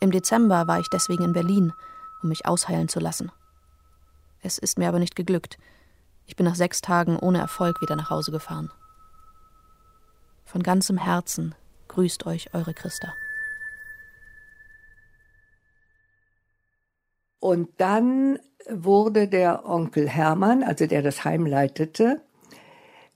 [0.00, 1.72] Im Dezember war ich deswegen in Berlin,
[2.22, 3.32] um mich ausheilen zu lassen.
[4.42, 5.58] Es ist mir aber nicht geglückt.
[6.26, 8.70] Ich bin nach sechs Tagen ohne Erfolg wieder nach Hause gefahren.
[10.44, 11.54] Von ganzem Herzen
[11.88, 13.12] grüßt euch eure Christa.
[17.40, 22.20] Und dann wurde der Onkel Hermann, also der das Heim leitete,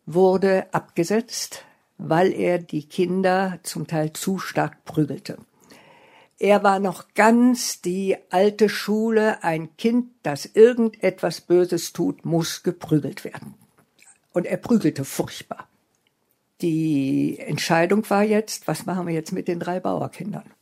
[0.06, 1.64] wurde abgesetzt,
[1.98, 5.38] weil er die Kinder zum Teil zu stark prügelte.
[6.38, 13.24] Er war noch ganz die alte Schule, ein Kind, das irgendetwas Böses tut, muss geprügelt
[13.24, 13.54] werden.
[14.32, 15.68] Und er prügelte furchtbar.
[16.60, 20.53] Die Entscheidung war jetzt, was machen wir jetzt mit den drei Bauerkindern?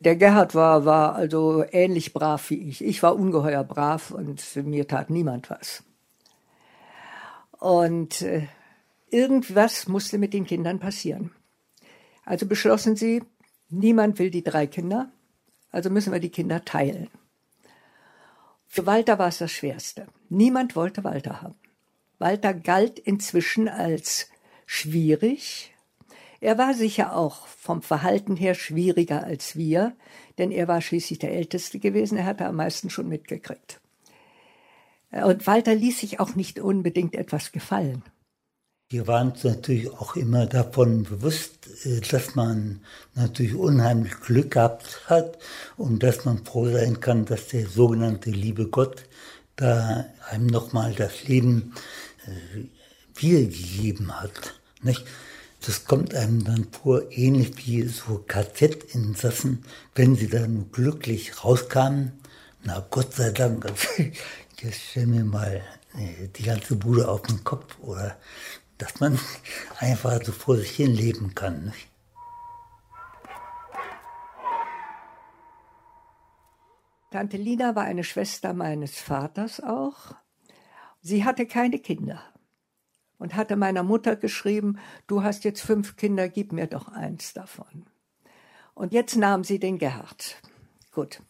[0.00, 2.84] Der Gerhard war, war also ähnlich brav wie ich.
[2.84, 5.82] Ich war ungeheuer brav und mir tat niemand was.
[7.58, 8.46] Und äh,
[9.10, 11.32] irgendwas musste mit den Kindern passieren.
[12.24, 13.24] Also beschlossen sie,
[13.70, 15.10] niemand will die drei Kinder,
[15.70, 17.08] also müssen wir die Kinder teilen.
[18.68, 20.06] Für Walter war es das Schwerste.
[20.28, 21.56] Niemand wollte Walter haben.
[22.18, 24.30] Walter galt inzwischen als
[24.66, 25.74] schwierig,
[26.40, 29.96] er war sicher auch vom Verhalten her schwieriger als wir,
[30.38, 33.80] denn er war schließlich der Älteste gewesen, er hatte am meisten schon mitgekriegt.
[35.10, 38.02] Und Walter ließ sich auch nicht unbedingt etwas gefallen.
[38.90, 42.80] Wir waren uns natürlich auch immer davon bewusst, äh, dass man
[43.14, 45.38] natürlich unheimlich Glück gehabt hat
[45.76, 49.04] und dass man froh sein kann, dass der sogenannte liebe Gott
[49.56, 51.74] da einem nochmal das Leben
[52.26, 52.64] äh,
[53.14, 54.54] wiedergegeben hat.
[54.80, 55.04] Nicht?
[55.64, 62.12] Das kommt einem dann vor, ähnlich wie so KZ-Insassen, wenn sie dann glücklich rauskamen.
[62.62, 63.88] Na Gott sei Dank, also,
[64.60, 65.62] jetzt stell mir mal
[65.94, 68.16] äh, die ganze Bude auf den Kopf oder
[68.78, 69.18] dass man
[69.78, 71.72] einfach so vor sich hin leben kann.
[77.10, 80.14] Tante Lina war eine Schwester meines Vaters auch.
[81.00, 82.22] Sie hatte keine Kinder
[83.18, 87.86] und hatte meiner Mutter geschrieben, du hast jetzt fünf Kinder, gib mir doch eins davon.
[88.74, 90.36] Und jetzt nahm sie den Gerhard.
[90.92, 91.20] Gut.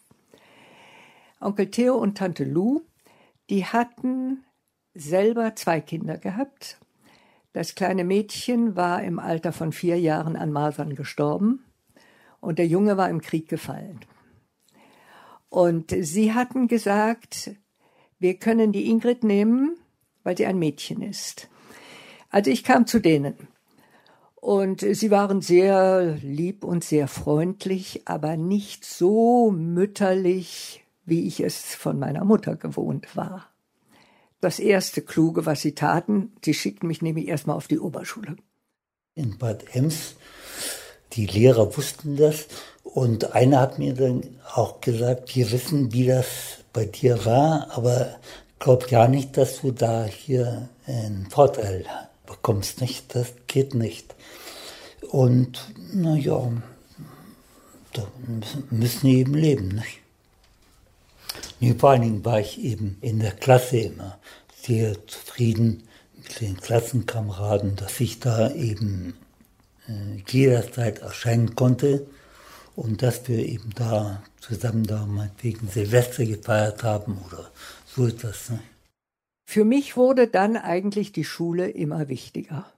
[1.40, 2.83] Onkel Theo und Tante Lou,
[3.48, 4.44] die hatten
[4.94, 6.79] selber zwei Kinder gehabt.
[7.53, 11.64] Das kleine Mädchen war im Alter von vier Jahren an Masern gestorben
[12.40, 14.01] und der Junge war im Krieg gefallen.
[15.48, 17.53] Und sie hatten gesagt,
[18.18, 19.79] wir können die Ingrid nehmen,
[20.22, 21.48] weil sie ein Mädchen ist.
[22.31, 23.35] Also ich kam zu denen.
[24.41, 31.75] Und sie waren sehr lieb und sehr freundlich, aber nicht so mütterlich, wie ich es
[31.75, 33.49] von meiner Mutter gewohnt war.
[34.41, 38.37] Das erste Kluge, was sie taten, sie schickten mich nämlich erstmal auf die Oberschule.
[39.17, 40.14] In Bad Ems,
[41.14, 42.47] die Lehrer wussten das
[42.85, 44.23] und einer hat mir dann
[44.55, 46.27] auch gesagt, wir wissen, wie das
[46.73, 48.17] bei dir war, aber
[48.61, 51.85] glaub ja nicht, dass du da hier einen Vorteil
[52.29, 53.14] bekommst, nicht?
[53.14, 54.14] Das geht nicht.
[55.11, 56.53] Und naja,
[57.93, 58.07] da
[58.71, 60.01] müssen die eben leben, nicht?
[61.79, 64.19] Vor allen Dingen war ich eben in der Klasse immer
[64.62, 65.83] sehr zufrieden
[66.17, 69.14] mit den Klassenkameraden, dass ich da eben
[69.88, 72.07] äh, jederzeit erscheinen konnte
[72.77, 77.51] und dass wir eben da zusammen da meinetwegen Silvester gefeiert haben oder
[77.87, 78.51] so etwas.
[78.51, 78.61] Ne?
[79.51, 82.71] Für mich wurde dann eigentlich die Schule immer wichtiger.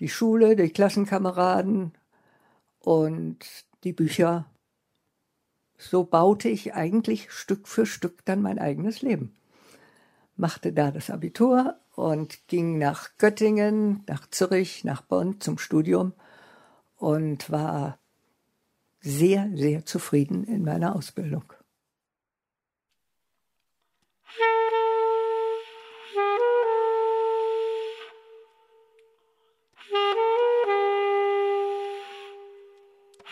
[0.00, 1.92] Die Schule, die Klassenkameraden
[2.78, 3.36] und
[3.84, 4.50] die Bücher.
[5.76, 9.36] So baute ich eigentlich Stück für Stück dann mein eigenes Leben.
[10.36, 16.14] Machte da das Abitur und ging nach Göttingen, nach Zürich, nach Bonn zum Studium
[16.96, 17.98] und war
[19.00, 21.44] sehr, sehr zufrieden in meiner Ausbildung.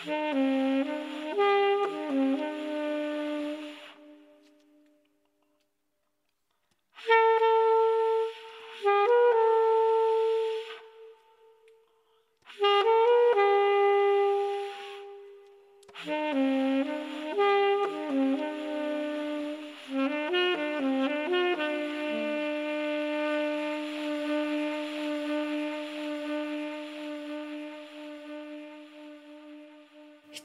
[0.05, 0.09] Ich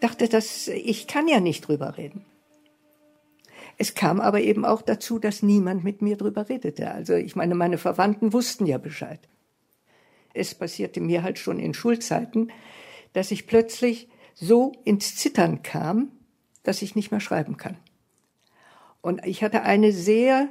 [0.01, 2.25] dachte, dass ich kann ja nicht drüber reden.
[3.77, 6.91] Es kam aber eben auch dazu, dass niemand mit mir drüber redete.
[6.91, 9.21] Also ich meine, meine Verwandten wussten ja Bescheid.
[10.35, 12.51] Es passierte mir halt schon in Schulzeiten,
[13.13, 16.11] dass ich plötzlich so ins Zittern kam,
[16.65, 17.77] dass ich nicht mehr schreiben kann.
[19.01, 20.49] Und ich hatte eine sehr,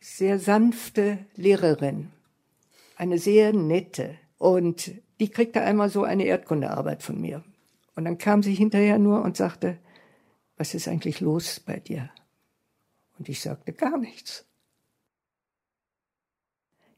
[0.00, 2.10] sehr sanfte Lehrerin,
[2.96, 4.16] eine sehr nette.
[4.38, 7.44] Und die kriegte einmal so eine Erdkundearbeit von mir.
[7.96, 9.78] Und dann kam sie hinterher nur und sagte,
[10.56, 12.10] was ist eigentlich los bei dir?
[13.18, 14.44] Und ich sagte gar nichts.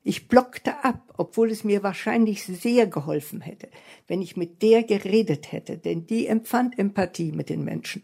[0.02, 3.68] Ich blockte ab, obwohl es mir wahrscheinlich sehr geholfen hätte,
[4.06, 8.02] wenn ich mit der geredet hätte, denn die empfand Empathie mit den Menschen.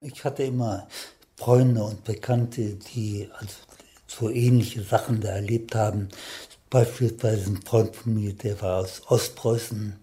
[0.00, 0.88] Ich hatte immer
[1.36, 3.56] Freunde und Bekannte, die also
[4.06, 6.08] so ähnliche Sachen da erlebt haben.
[6.70, 9.96] Beispielsweise ein Freund von mir, der war aus Ostpreußen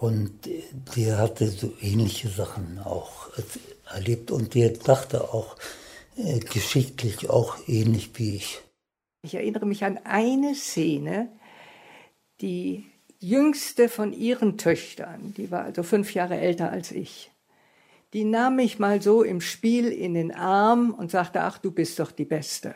[0.00, 0.48] und
[0.96, 3.28] der hatte so ähnliche Sachen auch
[3.92, 5.56] erlebt und der dachte auch
[6.16, 8.62] äh, geschichtlich auch ähnlich wie ich.
[9.22, 11.30] Ich erinnere mich an eine Szene,
[12.40, 12.86] die
[13.18, 17.30] jüngste von ihren Töchtern, die war also fünf Jahre älter als ich,
[18.14, 21.98] die nahm mich mal so im Spiel in den Arm und sagte, ach, du bist
[21.98, 22.74] doch die Beste.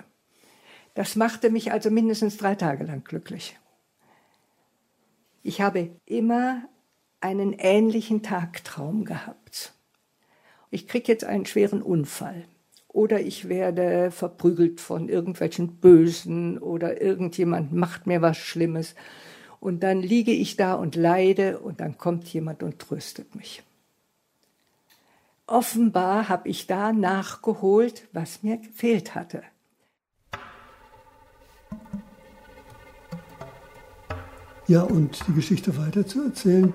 [0.92, 3.56] Das machte mich also mindestens drei Tage lang glücklich.
[5.42, 6.68] Ich habe immer
[7.24, 9.72] einen ähnlichen Tagtraum gehabt.
[10.70, 12.44] Ich kriege jetzt einen schweren Unfall
[12.86, 18.94] oder ich werde verprügelt von irgendwelchen Bösen oder irgendjemand macht mir was Schlimmes
[19.58, 23.62] und dann liege ich da und leide und dann kommt jemand und tröstet mich.
[25.46, 29.42] Offenbar habe ich da nachgeholt, was mir gefehlt hatte.
[34.66, 36.72] Ja, und die Geschichte weiter zu erzählen.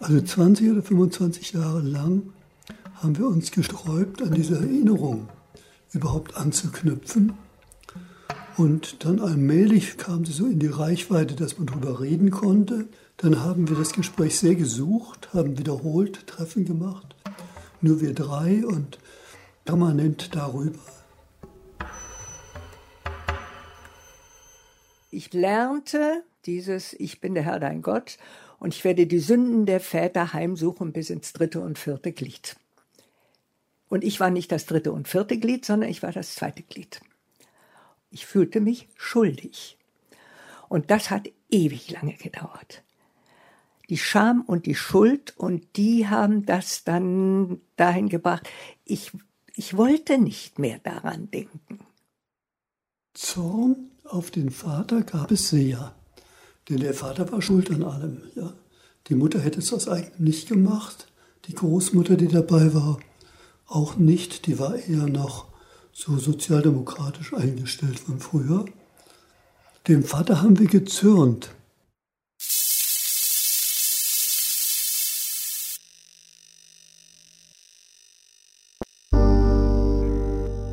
[0.00, 2.32] Also 20 oder 25 Jahre lang
[2.94, 5.28] haben wir uns gesträubt, an diese Erinnerung
[5.92, 7.32] überhaupt anzuknüpfen.
[8.56, 12.88] Und dann allmählich kam sie so in die Reichweite, dass man darüber reden konnte.
[13.16, 17.14] Dann haben wir das Gespräch sehr gesucht, haben wiederholt Treffen gemacht,
[17.80, 18.98] nur wir drei und
[19.64, 20.78] permanent darüber.
[25.18, 28.18] ich lernte dieses Ich bin der Herr dein Gott
[28.58, 32.56] und ich werde die Sünden der Väter heimsuchen bis ins dritte und vierte Glied.
[33.88, 37.00] Und ich war nicht das dritte und vierte Glied, sondern ich war das zweite Glied.
[38.10, 39.78] Ich fühlte mich schuldig.
[40.68, 42.82] Und das hat ewig lange gedauert.
[43.88, 48.46] Die Scham und die Schuld und die haben das dann dahin gebracht.
[48.84, 49.12] Ich,
[49.54, 51.80] ich wollte nicht mehr daran denken.
[53.14, 55.94] Zorn auf den Vater gab es sehr.
[56.68, 58.22] Denn der Vater war schuld an allem.
[58.34, 58.52] Ja.
[59.08, 61.06] Die Mutter hätte es aus eigenem nicht gemacht.
[61.46, 62.98] Die Großmutter, die dabei war,
[63.66, 64.46] auch nicht.
[64.46, 65.46] Die war eher noch
[65.92, 68.66] so sozialdemokratisch eingestellt von früher.
[69.88, 71.50] Dem Vater haben wir gezürnt.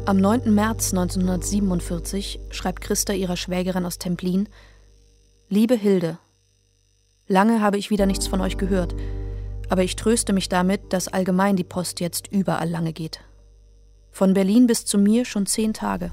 [0.08, 0.54] Am 9.
[0.54, 4.50] März 1947 schreibt Christa ihrer Schwägerin aus Templin:
[5.48, 6.18] Liebe Hilde,
[7.28, 8.96] lange habe ich wieder nichts von euch gehört,
[9.70, 13.20] aber ich tröste mich damit, dass allgemein die Post jetzt überall lange geht.
[14.10, 16.10] Von Berlin bis zu mir schon zehn Tage.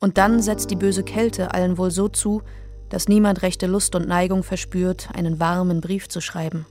[0.00, 2.42] Und dann setzt die böse Kälte allen wohl so zu,
[2.88, 6.66] dass niemand rechte Lust und Neigung verspürt, einen warmen Brief zu schreiben.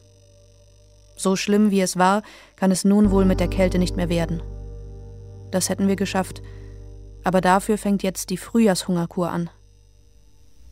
[1.15, 2.23] So schlimm wie es war,
[2.57, 4.43] kann es nun wohl mit der Kälte nicht mehr werden.
[5.49, 6.41] Das hätten wir geschafft.
[7.23, 9.49] Aber dafür fängt jetzt die Frühjahrshungerkur an.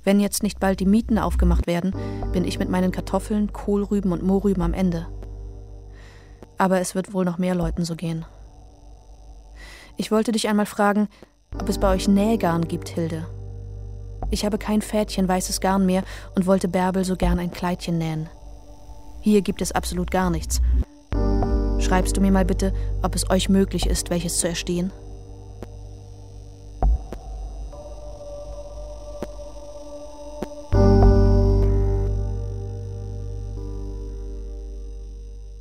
[0.03, 1.93] Wenn jetzt nicht bald die Mieten aufgemacht werden,
[2.31, 5.07] bin ich mit meinen Kartoffeln, Kohlrüben und Mohrrüben am Ende.
[6.57, 8.25] Aber es wird wohl noch mehr Leuten so gehen.
[9.97, 11.09] Ich wollte dich einmal fragen,
[11.59, 13.25] ob es bei euch Nähgarn gibt, Hilde.
[14.31, 16.03] Ich habe kein Fädchen weißes Garn mehr
[16.35, 18.29] und wollte Bärbel so gern ein Kleidchen nähen.
[19.21, 20.61] Hier gibt es absolut gar nichts.
[21.79, 24.91] Schreibst du mir mal bitte, ob es euch möglich ist, welches zu erstehen?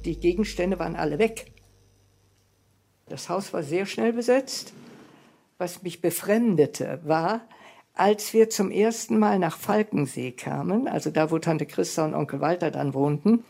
[0.09, 1.53] Die Gegenstände waren alle weg.
[3.11, 4.73] Das Haus war sehr schnell besetzt.
[5.59, 7.43] Was mich befremdete, war,
[7.93, 12.41] als wir zum ersten Mal nach Falkensee kamen, also da, wo Tante Christa und Onkel
[12.41, 13.45] Walter dann wohnten,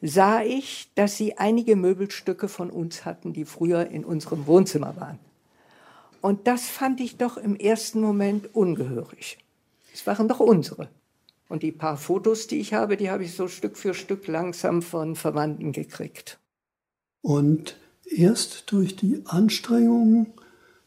[0.00, 5.18] sah ich, dass sie einige Möbelstücke von uns hatten, die früher in unserem Wohnzimmer waren.
[6.20, 9.38] Und das fand ich doch im ersten Moment ungehörig.
[9.92, 10.88] Es waren doch unsere.
[11.48, 14.82] Und die paar Fotos, die ich habe, die habe ich so Stück für Stück langsam
[14.82, 16.38] von Verwandten gekriegt.
[17.22, 20.32] Und erst durch die Anstrengungen,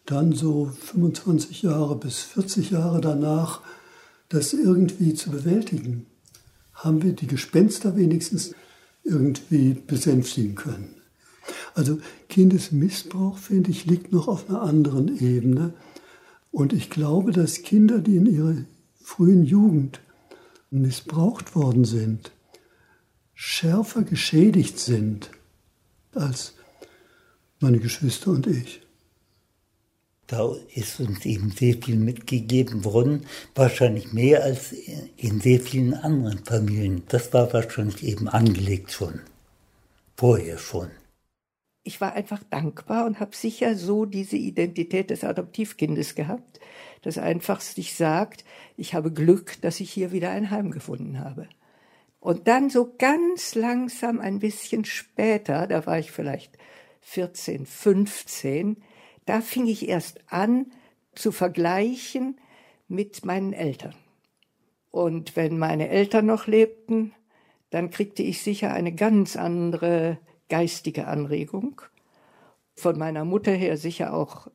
[0.05, 3.61] dann so 25 Jahre bis 40 Jahre danach,
[4.27, 6.07] das irgendwie zu bewältigen,
[6.73, 8.55] haben wir die Gespenster wenigstens
[9.03, 10.95] irgendwie besänftigen können.
[11.73, 15.73] Also Kindesmissbrauch, finde ich, liegt noch auf einer anderen Ebene.
[16.51, 18.55] Und ich glaube, dass Kinder, die in ihrer
[19.01, 20.01] frühen Jugend
[20.71, 22.31] missbraucht worden sind,
[23.33, 25.31] schärfer geschädigt sind
[26.13, 26.55] als
[27.59, 28.81] meine Geschwister und ich.
[30.27, 34.73] Da ist uns eben sehr viel mitgegeben worden, wahrscheinlich mehr als
[35.17, 37.01] in sehr vielen anderen Familien.
[37.07, 39.21] Das war wahrscheinlich eben angelegt schon,
[40.15, 40.91] vorher schon.
[41.83, 46.58] Ich war einfach dankbar und habe sicher so diese Identität des Adoptivkindes gehabt,
[47.01, 48.43] das einfach sich sagt,
[48.77, 51.47] ich habe Glück, dass ich hier wieder ein Heim gefunden habe.
[52.19, 56.57] Und dann so ganz langsam ein bisschen später, da war ich vielleicht
[57.01, 58.77] 14, 15,
[59.25, 60.71] da fing ich erst an
[61.15, 62.39] zu vergleichen
[62.87, 63.95] mit meinen Eltern.
[64.91, 67.13] Und wenn meine Eltern noch lebten,
[67.69, 70.17] dann kriegte ich sicher eine ganz andere
[70.49, 71.81] geistige Anregung.
[72.75, 74.47] Von meiner Mutter her sicher auch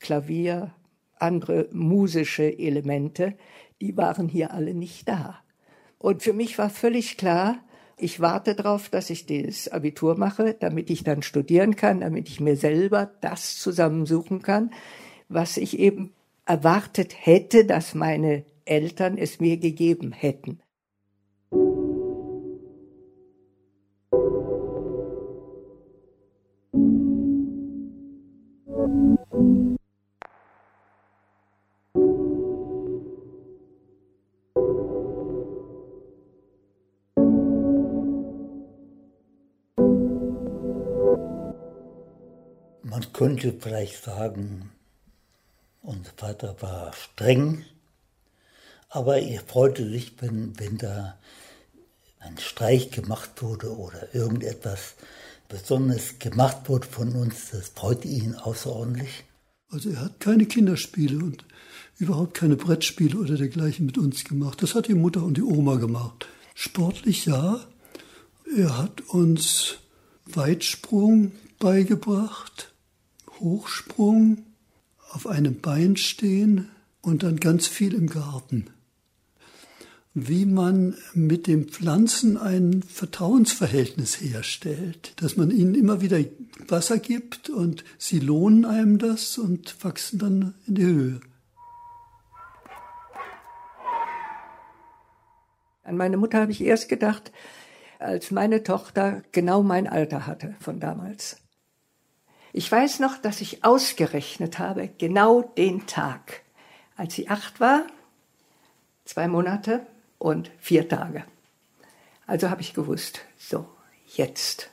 [0.00, 0.74] Klavier,
[1.18, 3.34] andere musische Elemente,
[3.80, 5.38] die waren hier alle nicht da.
[5.98, 7.58] Und für mich war völlig klar,
[7.98, 12.40] ich warte darauf, dass ich das Abitur mache, damit ich dann studieren kann, damit ich
[12.40, 14.70] mir selber das zusammensuchen kann,
[15.28, 16.12] was ich eben
[16.44, 20.60] erwartet hätte, dass meine Eltern es mir gegeben hätten.
[43.16, 44.70] Könnte vielleicht sagen,
[45.80, 47.64] unser Vater war streng,
[48.90, 51.16] aber er freute sich, wenn, wenn da
[52.20, 54.96] ein Streich gemacht wurde oder irgendetwas
[55.48, 57.52] Besonderes gemacht wurde von uns.
[57.52, 59.24] Das freute ihn außerordentlich.
[59.70, 61.42] Also er hat keine Kinderspiele und
[61.96, 64.62] überhaupt keine Brettspiele oder dergleichen mit uns gemacht.
[64.62, 66.26] Das hat die Mutter und die Oma gemacht.
[66.54, 67.64] Sportlich ja.
[68.54, 69.78] Er hat uns
[70.26, 72.74] Weitsprung beigebracht,
[73.40, 74.44] Hochsprung,
[75.12, 76.68] auf einem Bein stehen
[77.00, 78.66] und dann ganz viel im Garten.
[80.14, 86.18] Wie man mit den Pflanzen ein Vertrauensverhältnis herstellt, dass man ihnen immer wieder
[86.68, 91.20] Wasser gibt und sie lohnen einem das und wachsen dann in die Höhe.
[95.84, 97.30] An meine Mutter habe ich erst gedacht,
[97.98, 101.45] als meine Tochter genau mein Alter hatte von damals.
[102.56, 106.40] Ich weiß noch, dass ich ausgerechnet habe, genau den Tag,
[106.96, 107.86] als sie acht war,
[109.04, 109.86] zwei Monate
[110.16, 111.26] und vier Tage.
[112.26, 113.68] Also habe ich gewusst, so,
[114.06, 114.70] jetzt.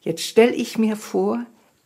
[0.00, 1.44] Jetzt stelle ich mir vor,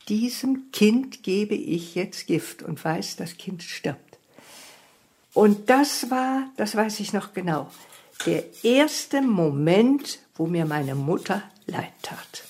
[0.08, 4.18] diesem Kind gebe ich jetzt Gift und weiß, das Kind stirbt.
[5.34, 7.72] Und das war, das weiß ich noch genau,
[8.24, 12.44] der erste Moment, wo mir meine Mutter leid tat.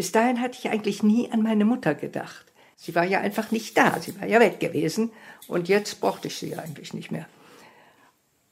[0.00, 2.46] Bis dahin hatte ich eigentlich nie an meine Mutter gedacht.
[2.74, 5.10] Sie war ja einfach nicht da, sie war ja weg gewesen
[5.46, 7.26] und jetzt brauchte ich sie eigentlich nicht mehr.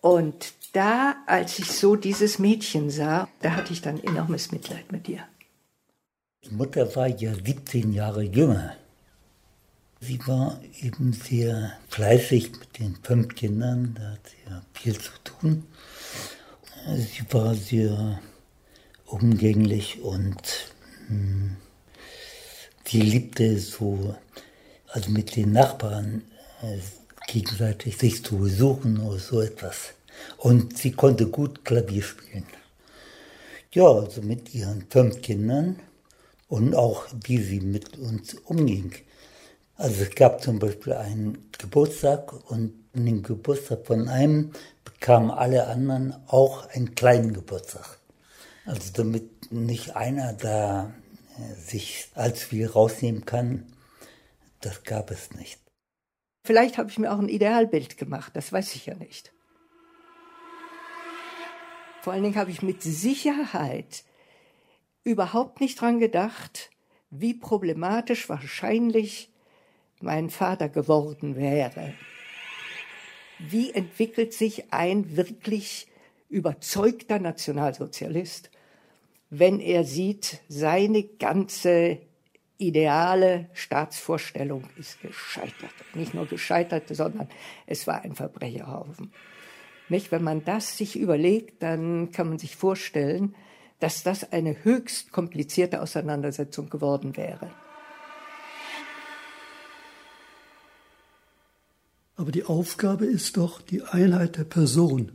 [0.03, 5.09] Und da, als ich so dieses Mädchen sah, da hatte ich dann enormes Mitleid mit
[5.09, 5.23] ihr.
[6.45, 8.77] Die Mutter war ja 17 Jahre jünger.
[10.01, 15.13] Sie war eben sehr fleißig mit den fünf Kindern, da hat sie ja viel zu
[15.25, 15.65] tun.
[16.95, 18.21] Sie war sehr
[19.07, 20.58] umgänglich und
[21.09, 21.57] hm,
[22.87, 24.15] sie liebte so,
[24.89, 26.23] also mit den Nachbarn
[26.63, 26.79] äh,
[27.27, 29.95] gegenseitig sich zu besuchen oder so etwas.
[30.37, 32.47] Und sie konnte gut Klavier spielen.
[33.73, 35.81] Ja, also mit ihren fünf Kindern
[36.49, 38.93] und auch wie sie mit uns umging.
[39.77, 44.53] Also es gab zum Beispiel einen Geburtstag und an dem Geburtstag von einem
[44.85, 47.99] bekamen alle anderen auch einen kleinen Geburtstag.
[48.65, 50.93] Also damit nicht einer da
[51.39, 53.67] äh, sich als viel rausnehmen kann,
[54.61, 55.61] das gab es nicht.
[56.45, 59.33] Vielleicht habe ich mir auch ein Idealbild gemacht, das weiß ich ja nicht.
[62.01, 64.05] Vor allen Dingen habe ich mit Sicherheit
[65.05, 66.71] überhaupt nicht dran gedacht,
[67.11, 69.31] wie problematisch wahrscheinlich
[70.01, 71.95] mein Vater geworden wäre.
[73.39, 75.87] Wie entwickelt sich ein wirklich
[76.29, 78.51] überzeugter Nationalsozialist,
[79.31, 81.99] wenn er sieht, seine ganze
[82.57, 85.73] ideale Staatsvorstellung ist gescheitert.
[85.95, 87.29] Nicht nur gescheitert, sondern
[87.67, 89.13] es war ein Verbrecherhaufen.
[89.89, 90.11] Nicht?
[90.11, 93.35] Wenn man das sich überlegt, dann kann man sich vorstellen,
[93.81, 97.51] dass das eine höchst komplizierte Auseinandersetzung geworden wäre.
[102.17, 105.13] Aber die Aufgabe ist doch, die Einheit der Person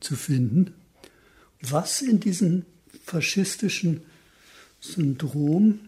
[0.00, 0.74] zu finden.
[1.62, 2.66] Was in diesem
[3.10, 4.02] faschistischen
[4.80, 5.80] Syndrom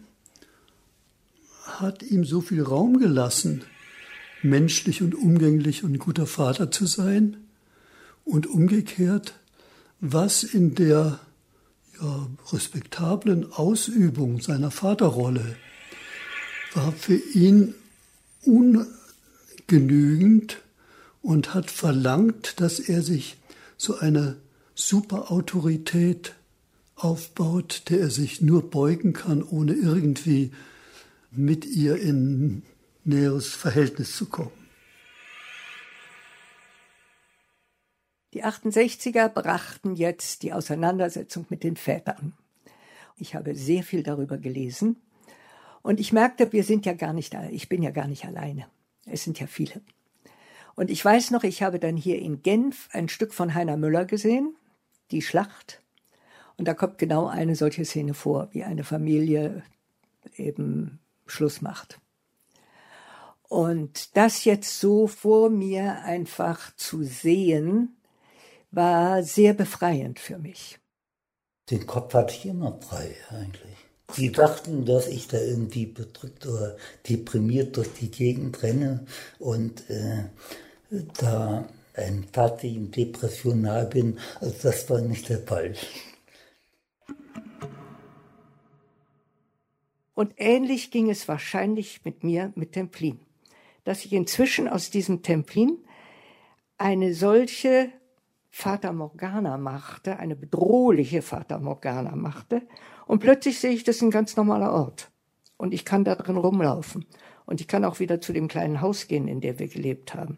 [1.63, 3.63] hat ihm so viel Raum gelassen,
[4.41, 7.37] menschlich und umgänglich und guter Vater zu sein?
[8.25, 9.35] Und umgekehrt,
[10.01, 11.19] was in der
[12.01, 15.55] ja, respektablen Ausübung seiner Vaterrolle
[16.73, 17.73] war für ihn
[18.45, 18.85] un
[19.67, 20.57] genügend
[21.21, 23.37] und hat verlangt, dass er sich
[23.77, 24.35] so eine
[24.75, 26.33] Superautorität
[27.03, 30.51] aufbaut, der er sich nur beugen kann, ohne irgendwie
[31.31, 32.63] mit ihr in
[33.03, 34.51] näheres Verhältnis zu kommen.
[38.33, 42.33] Die 68er brachten jetzt die Auseinandersetzung mit den Vätern.
[43.17, 44.95] Ich habe sehr viel darüber gelesen
[45.83, 48.65] und ich merkte, wir sind ja gar nicht, ich bin ja gar nicht alleine.
[49.05, 49.81] Es sind ja viele.
[50.75, 54.05] Und ich weiß noch, ich habe dann hier in Genf ein Stück von Heiner Müller
[54.05, 54.55] gesehen,
[55.11, 55.82] die Schlacht.
[56.57, 59.63] Und da kommt genau eine solche Szene vor, wie eine Familie
[60.35, 61.99] eben Schluss macht.
[63.43, 67.95] Und das jetzt so vor mir einfach zu sehen,
[68.71, 70.79] war sehr befreiend für mich.
[71.69, 73.77] Den Kopf hatte ich immer frei eigentlich.
[74.11, 76.75] Sie dachten, dass ich da irgendwie bedrückt oder
[77.07, 79.05] deprimiert durch die Gegend renne
[79.39, 80.25] und äh,
[81.19, 84.19] da ein tatsächlich Depression nahe bin.
[84.39, 85.73] Also das war nicht der Fall.
[90.13, 93.19] Und ähnlich ging es wahrscheinlich mit mir mit Templin,
[93.83, 95.77] dass ich inzwischen aus diesem Templin
[96.77, 97.89] eine solche
[98.49, 102.61] Fata Morgana machte, eine bedrohliche Fata Morgana machte,
[103.05, 105.11] und plötzlich sehe ich, das ist ein ganz normaler Ort.
[105.57, 107.05] Und ich kann da drin rumlaufen.
[107.45, 110.37] Und ich kann auch wieder zu dem kleinen Haus gehen, in dem wir gelebt haben.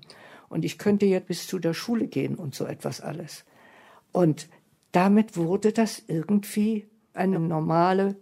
[0.50, 3.46] Und ich könnte jetzt bis zu der Schule gehen und so etwas alles.
[4.12, 4.50] Und
[4.92, 8.16] damit wurde das irgendwie eine normale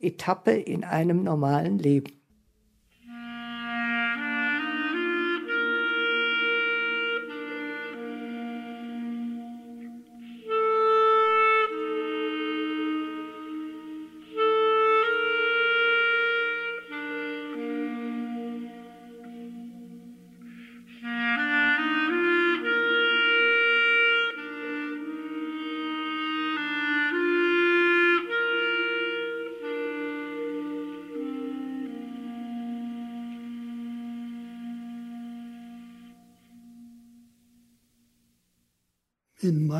[0.00, 2.17] Etappe in einem normalen Leben.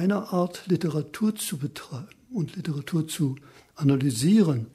[0.09, 3.37] In meiner Art, Literatur zu betreiben und Literatur zu
[3.75, 4.69] analysieren,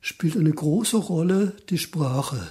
[0.00, 2.46] spielt eine große Rolle die Sprache.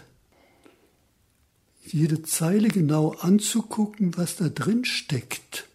[1.86, 5.70] Jede Zeile genau anzugucken, was da drin steckt,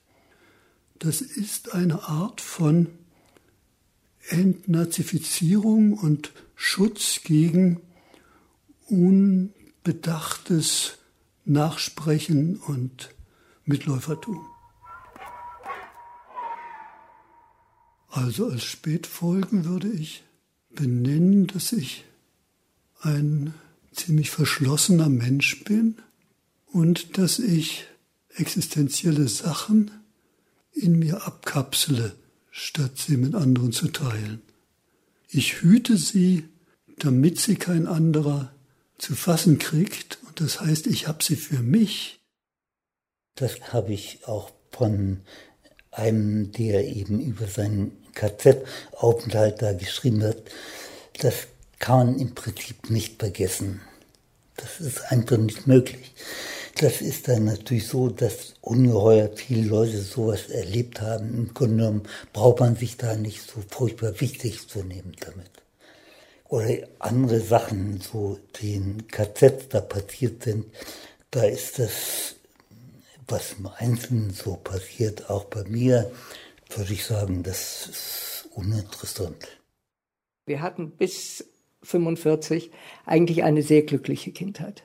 [0.99, 2.89] das ist eine Art von
[4.29, 7.81] Entnazifizierung und Schutz gegen
[8.87, 9.39] unbedachtes
[11.47, 13.15] Nachsprechen und
[13.65, 14.52] Mitläufertum.
[18.13, 20.23] Also als Spätfolgen würde ich
[20.69, 22.05] benennen, dass ich
[23.01, 23.55] ein
[23.91, 25.97] ziemlich verschlossener Mensch bin
[26.67, 27.87] und dass ich
[28.37, 29.91] existenzielle Sachen
[30.73, 32.15] in mir abkapsele,
[32.51, 34.43] statt sie mit anderen zu teilen.
[35.29, 36.45] Ich hüte sie,
[36.99, 38.53] damit sie kein anderer
[38.99, 42.21] zu fassen kriegt, und das heißt, ich habe sie für mich.
[43.37, 45.23] Das habe ich auch von
[45.91, 50.39] einem, der eben über seinen KZ-Aufenthalt da geschrieben hat,
[51.21, 51.35] das
[51.79, 53.81] kann man im Prinzip nicht vergessen.
[54.57, 56.13] Das ist einfach nicht möglich.
[56.77, 61.35] Das ist dann natürlich so, dass ungeheuer viele Leute sowas erlebt haben.
[61.35, 62.03] Im Grunde genommen
[62.33, 65.51] braucht man sich da nicht so furchtbar wichtig zu nehmen damit.
[66.49, 70.67] Oder andere Sachen, so in KZ da passiert sind,
[71.31, 72.35] da ist das,
[73.27, 76.11] was im Einzelnen so passiert, auch bei mir,
[76.79, 79.61] würde ich sagen, das ist uninteressant.
[80.47, 81.45] Wir hatten bis
[81.83, 82.71] 45
[83.07, 84.83] eigentlich eine sehr glückliche Kindheit.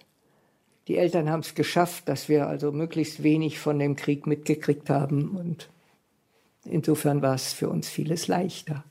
[0.87, 5.35] Die Eltern haben es geschafft, dass wir also möglichst wenig von dem Krieg mitgekriegt haben
[5.35, 5.69] und
[6.63, 8.83] insofern war es für uns vieles leichter.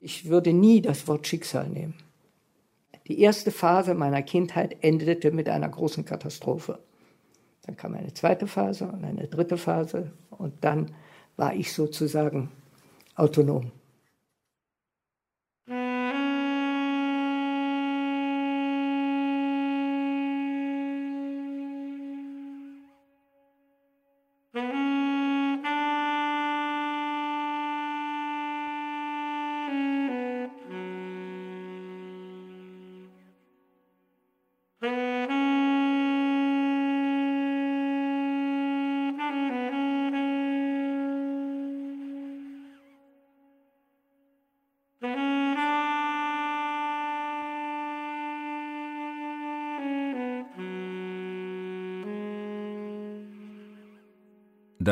[0.00, 1.94] Ich würde nie das Wort Schicksal nehmen.
[3.06, 6.80] Die erste Phase meiner Kindheit endete mit einer großen Katastrophe.
[7.64, 10.92] Dann kam eine zweite Phase und eine dritte Phase und dann
[11.42, 12.52] war ich sozusagen
[13.16, 13.72] autonom.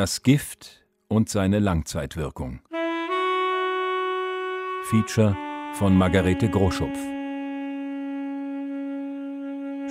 [0.01, 2.61] Das Gift und seine Langzeitwirkung.
[4.85, 5.37] Feature
[5.73, 6.97] von Margarete Groschupf.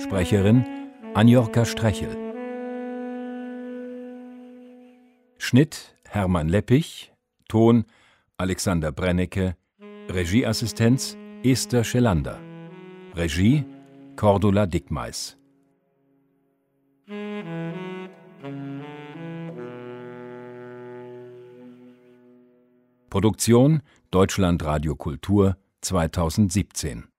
[0.03, 0.65] Sprecherin
[1.13, 2.09] Anjorka Strechel.
[5.37, 7.13] Schnitt Hermann Leppich.
[7.47, 7.85] Ton
[8.35, 9.55] Alexander Brennecke.
[10.09, 12.37] Regieassistenz Esther Schelander.
[13.15, 13.63] Regie
[14.17, 15.37] Cordula Dickmeis.
[23.11, 27.10] Produktion Deutschlandradio Kultur 2017